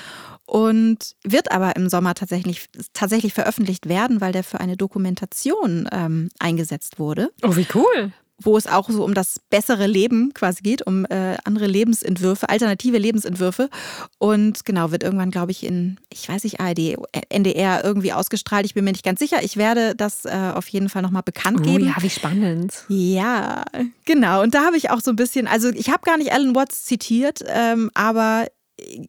und 0.45 1.15
wird 1.23 1.51
aber 1.51 1.75
im 1.75 1.89
Sommer 1.89 2.15
tatsächlich, 2.15 2.67
tatsächlich 2.93 3.33
veröffentlicht 3.33 3.87
werden, 3.87 4.19
weil 4.19 4.31
der 4.31 4.43
für 4.43 4.59
eine 4.59 4.75
Dokumentation 4.75 5.87
ähm, 5.91 6.29
eingesetzt 6.39 6.99
wurde. 6.99 7.31
Oh, 7.43 7.55
wie 7.55 7.67
cool 7.73 8.13
wo 8.41 8.57
es 8.57 8.67
auch 8.67 8.89
so 8.89 9.03
um 9.03 9.13
das 9.13 9.39
bessere 9.49 9.87
Leben 9.87 10.33
quasi 10.33 10.61
geht, 10.61 10.85
um 10.85 11.05
äh, 11.05 11.37
andere 11.43 11.67
Lebensentwürfe, 11.67 12.49
alternative 12.49 12.97
Lebensentwürfe. 12.97 13.69
Und 14.17 14.65
genau, 14.65 14.91
wird 14.91 15.03
irgendwann, 15.03 15.31
glaube 15.31 15.51
ich, 15.51 15.63
in, 15.63 15.99
ich 16.09 16.27
weiß 16.27 16.43
nicht, 16.43 16.59
ARD, 16.59 16.97
NDR 17.29 17.83
irgendwie 17.83 18.13
ausgestrahlt. 18.13 18.65
Ich 18.65 18.73
bin 18.73 18.83
mir 18.83 18.91
nicht 18.91 19.05
ganz 19.05 19.19
sicher. 19.19 19.43
Ich 19.43 19.57
werde 19.57 19.95
das 19.95 20.25
äh, 20.25 20.51
auf 20.53 20.67
jeden 20.67 20.89
Fall 20.89 21.01
nochmal 21.01 21.23
bekannt 21.23 21.59
oh, 21.61 21.63
geben. 21.63 21.85
Ja, 21.85 21.95
wie 22.01 22.09
spannend. 22.09 22.85
Ja, 22.89 23.65
genau. 24.05 24.41
Und 24.41 24.55
da 24.55 24.65
habe 24.65 24.77
ich 24.77 24.89
auch 24.89 25.01
so 25.01 25.11
ein 25.11 25.15
bisschen, 25.15 25.47
also 25.47 25.69
ich 25.69 25.89
habe 25.89 26.01
gar 26.03 26.17
nicht 26.17 26.33
Alan 26.33 26.55
Watts 26.55 26.85
zitiert, 26.85 27.39
ähm, 27.47 27.91
aber 27.93 28.47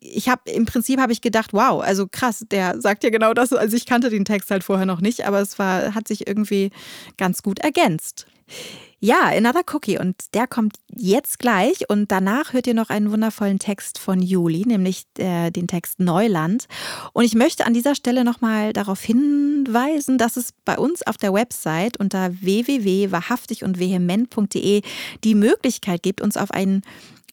ich 0.01 0.29
habe 0.29 0.51
im 0.51 0.67
Prinzip 0.67 1.01
habe 1.01 1.13
ich 1.13 1.23
gedacht, 1.23 1.53
wow, 1.53 1.83
also 1.83 2.07
krass, 2.07 2.45
der 2.51 2.81
sagt 2.81 3.03
ja 3.03 3.11
genau 3.11 3.33
das. 3.33 3.53
Also 3.53 3.77
ich 3.77 3.87
kannte 3.87 4.11
den 4.11 4.25
Text 4.25 4.51
halt 4.51 4.63
vorher 4.63 4.87
noch 4.87 5.01
nicht, 5.01 5.27
aber 5.27 5.41
es 5.41 5.59
war, 5.59 5.95
hat 5.95 6.07
sich 6.07 6.27
irgendwie 6.27 6.71
ganz 7.17 7.43
gut 7.43 7.61
ergänzt. 7.61 8.27
Ja, 9.01 9.25
Another 9.25 9.65
Cookie 9.75 9.99
und 9.99 10.17
der 10.33 10.47
kommt 10.47 10.77
jetzt 10.89 11.39
gleich 11.39 11.91
und 11.91 12.11
danach 12.11 12.55
hört 12.55 12.67
ihr 12.67 12.73
noch 12.73 12.89
einen 12.89 13.11
wundervollen 13.13 13.59
Text 13.59 13.99
von 13.99 14.23
Juli, 14.23 14.65
nämlich 14.67 15.05
äh, 15.19 15.51
den 15.51 15.67
Text 15.67 16.01
Neuland. 16.01 16.69
Und 17.13 17.25
ich 17.25 17.35
möchte 17.35 17.67
an 17.67 17.75
dieser 17.75 17.95
Stelle 17.95 18.25
nochmal 18.25 18.73
darauf 18.73 19.03
hinweisen, 19.03 20.17
dass 20.17 20.39
es 20.39 20.55
bei 20.65 20.79
uns 20.79 21.07
auf 21.07 21.19
der 21.19 21.35
Website 21.35 21.99
unter 22.01 22.33
www.wahrhaftig 22.41 23.63
und 23.63 23.79
vehement.de 23.79 24.81
die 25.23 25.35
Möglichkeit 25.35 26.03
gibt, 26.03 26.23
uns 26.23 26.39
auf 26.39 26.51
einen 26.51 26.81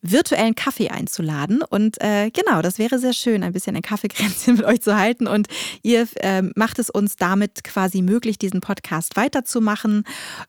virtuellen 0.02 0.56
Kaffee 0.56 0.90
einzuladen. 0.90 1.62
Und 1.62 2.02
äh, 2.02 2.32
genau, 2.32 2.62
das 2.62 2.80
wäre 2.80 3.00
sehr 3.00 3.14
schön, 3.14 3.44
ein 3.44 3.54
bisschen 3.54 3.76
ein 3.76 3.82
Kaffeekränzchen 3.82 4.56
mit 4.58 4.66
euch 4.66 4.82
zu 4.82 4.98
halten. 4.98 5.28
Und 5.28 5.48
ihr 5.84 6.08
äh, 6.16 6.42
macht 6.56 6.80
es 6.80 6.90
uns 6.90 7.16
damit 7.16 7.64
quasi 7.64 8.02
möglich, 8.02 8.38
diesen 8.40 8.62
Podcast 8.62 9.16
weiterzumachen. 9.16 10.04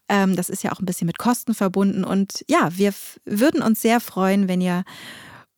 Ähm, 0.08 0.36
das 0.36 0.48
ist 0.48 0.64
ja 0.64 0.72
auch 0.72 0.80
ein 0.80 0.86
bisschen 0.86 1.06
mit 1.06 1.18
Kosten 1.18 1.54
verbunden. 1.54 2.04
Und 2.04 2.44
ja, 2.48 2.70
wir 2.76 2.94
würden 3.24 3.62
uns 3.62 3.82
sehr 3.82 4.00
freuen, 4.00 4.48
wenn 4.48 4.60
ihr 4.60 4.84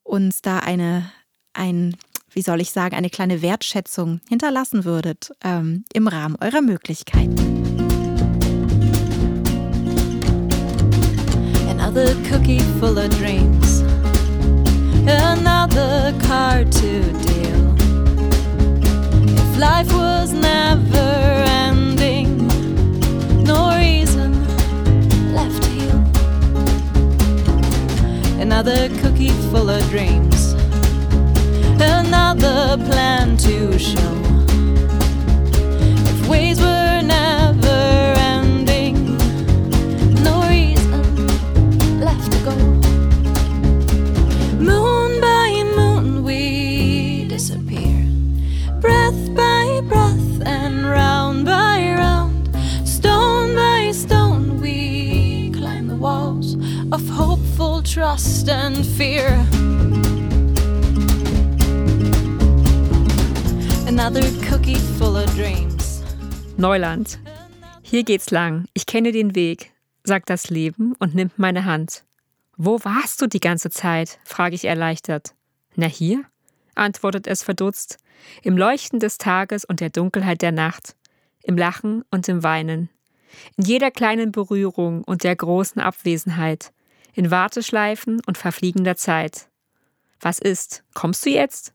uns 0.03 0.43
da 0.43 0.59
eine, 0.59 1.11
ein, 1.53 1.97
wie 2.33 2.43
soll 2.43 2.61
ich 2.61 2.71
sagen, 2.71 2.95
eine 2.95 3.11
kleine 3.11 3.43
Wertschätzung 3.43 4.21
hinterlassen 4.29 4.85
würdet 4.85 5.33
ähm, 5.43 5.85
im 5.93 6.09
Rahmen 6.09 6.37
eurer 6.41 6.61
Möglichkeiten. 6.61 7.35
Another 11.69 12.15
cookie 12.31 12.61
full 12.81 12.99
of 12.99 13.09
dreams. 13.19 13.74
Another 15.07 16.19
card 16.27 16.73
to 16.73 17.03
deal. 17.13 17.75
If 19.39 19.59
life 19.59 19.93
was 19.93 20.33
never 20.33 21.45
ending, 21.47 22.49
no 23.45 23.77
reason 23.77 24.33
left 25.35 25.63
to 25.63 25.69
heal. 25.69 26.01
Another 28.41 28.89
cookie 29.01 29.35
full 29.51 29.69
of 29.69 29.87
dreams. 29.91 30.55
Another 31.79 32.79
plan 32.87 33.37
to 33.37 33.79
show. 33.79 34.24
Trust 58.45 58.51
and 58.51 58.87
fear. 58.87 59.47
Another 63.87 64.23
cookie 64.49 64.77
full 64.99 65.17
of 65.17 65.27
dreams. 65.37 66.03
Neuland. 66.57 67.19
Hier 67.83 68.05
geht's 68.05 68.31
lang. 68.31 68.67
Ich 68.75 68.87
kenne 68.87 69.13
den 69.13 69.35
Weg, 69.35 69.73
sagt 70.05 70.31
das 70.31 70.51
Leben 70.51 70.95
und 70.99 71.15
nimmt 71.15 71.39
meine 71.39 71.65
Hand. 71.65 72.05
Wo 72.57 72.79
warst 72.85 73.21
du 73.21 73.27
die 73.27 73.41
ganze 73.41 73.71
Zeit? 73.71 74.19
frage 74.25 74.55
ich 74.55 74.65
erleichtert. 74.65 75.35
Na 75.77 75.87
hier? 75.87 76.25
antwortet 76.75 77.27
es 77.27 77.43
verdutzt. 77.43 77.99
Im 78.43 78.57
Leuchten 78.57 79.01
des 79.01 79.19
Tages 79.19 79.65
und 79.65 79.81
der 79.81 79.91
Dunkelheit 79.91 80.43
der 80.43 80.53
Nacht. 80.53 80.97
Im 81.43 81.57
Lachen 81.57 82.05
und 82.11 82.29
im 82.29 82.43
Weinen. 82.43 82.89
In 83.57 83.65
jeder 83.65 83.91
kleinen 83.91 84.33
Berührung 84.33 85.03
und 85.05 85.25
der 85.25 85.37
großen 85.37 85.81
Abwesenheit 85.81 86.73
in 87.15 87.31
Warteschleifen 87.31 88.21
und 88.27 88.39
verfliegender 88.39 88.97
Zeit. 88.97 89.49
Was 90.21 90.39
ist? 90.39 90.85
Kommst 90.95 91.25
du 91.27 91.31
jetzt? 91.31 91.73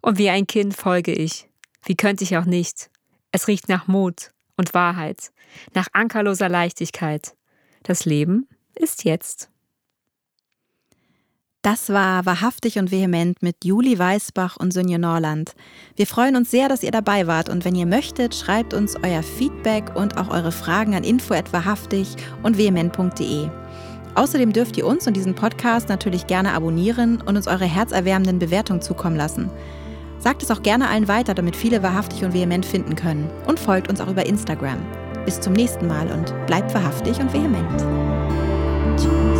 Und 0.00 0.18
wie 0.18 0.30
ein 0.30 0.46
Kind 0.46 0.74
folge 0.74 1.12
ich. 1.12 1.48
Wie 1.84 1.96
könnte 1.96 2.24
ich 2.24 2.36
auch 2.36 2.44
nicht? 2.44 2.90
Es 3.32 3.48
riecht 3.48 3.68
nach 3.68 3.86
Mut 3.86 4.32
und 4.56 4.74
Wahrheit, 4.74 5.32
nach 5.74 5.88
ankerloser 5.92 6.48
Leichtigkeit. 6.48 7.34
Das 7.82 8.04
Leben 8.04 8.48
ist 8.74 9.04
jetzt. 9.04 9.50
Das 11.62 11.88
war 11.88 12.26
wahrhaftig 12.26 12.78
und 12.78 12.90
vehement 12.90 13.42
mit 13.42 13.64
Juli 13.64 13.98
Weißbach 13.98 14.58
und 14.58 14.72
Sonja 14.74 14.98
Norland. 14.98 15.54
Wir 15.96 16.06
freuen 16.06 16.36
uns 16.36 16.50
sehr, 16.50 16.68
dass 16.68 16.82
ihr 16.82 16.90
dabei 16.90 17.26
wart 17.26 17.48
und 17.48 17.64
wenn 17.64 17.74
ihr 17.74 17.86
möchtet, 17.86 18.34
schreibt 18.34 18.74
uns 18.74 18.96
euer 19.02 19.22
Feedback 19.22 19.96
und 19.96 20.18
auch 20.18 20.28
eure 20.28 20.52
Fragen 20.52 20.94
an 20.94 21.04
info@wahrhaftig 21.04 22.16
und 22.42 22.58
vehement.de. 22.58 23.63
Außerdem 24.14 24.52
dürft 24.52 24.76
ihr 24.76 24.86
uns 24.86 25.06
und 25.06 25.16
diesen 25.16 25.34
Podcast 25.34 25.88
natürlich 25.88 26.26
gerne 26.26 26.52
abonnieren 26.52 27.20
und 27.20 27.36
uns 27.36 27.48
eure 27.48 27.64
herzerwärmenden 27.64 28.38
Bewertungen 28.38 28.82
zukommen 28.82 29.16
lassen. 29.16 29.50
Sagt 30.18 30.42
es 30.42 30.50
auch 30.50 30.62
gerne 30.62 30.88
allen 30.88 31.08
weiter, 31.08 31.34
damit 31.34 31.56
viele 31.56 31.82
wahrhaftig 31.82 32.24
und 32.24 32.32
vehement 32.32 32.64
finden 32.64 32.96
können. 32.96 33.30
Und 33.46 33.60
folgt 33.60 33.88
uns 33.88 34.00
auch 34.00 34.08
über 34.08 34.24
Instagram. 34.24 34.78
Bis 35.24 35.40
zum 35.40 35.52
nächsten 35.52 35.86
Mal 35.86 36.10
und 36.10 36.32
bleibt 36.46 36.72
wahrhaftig 36.74 37.18
und 37.18 37.32
vehement. 37.32 39.33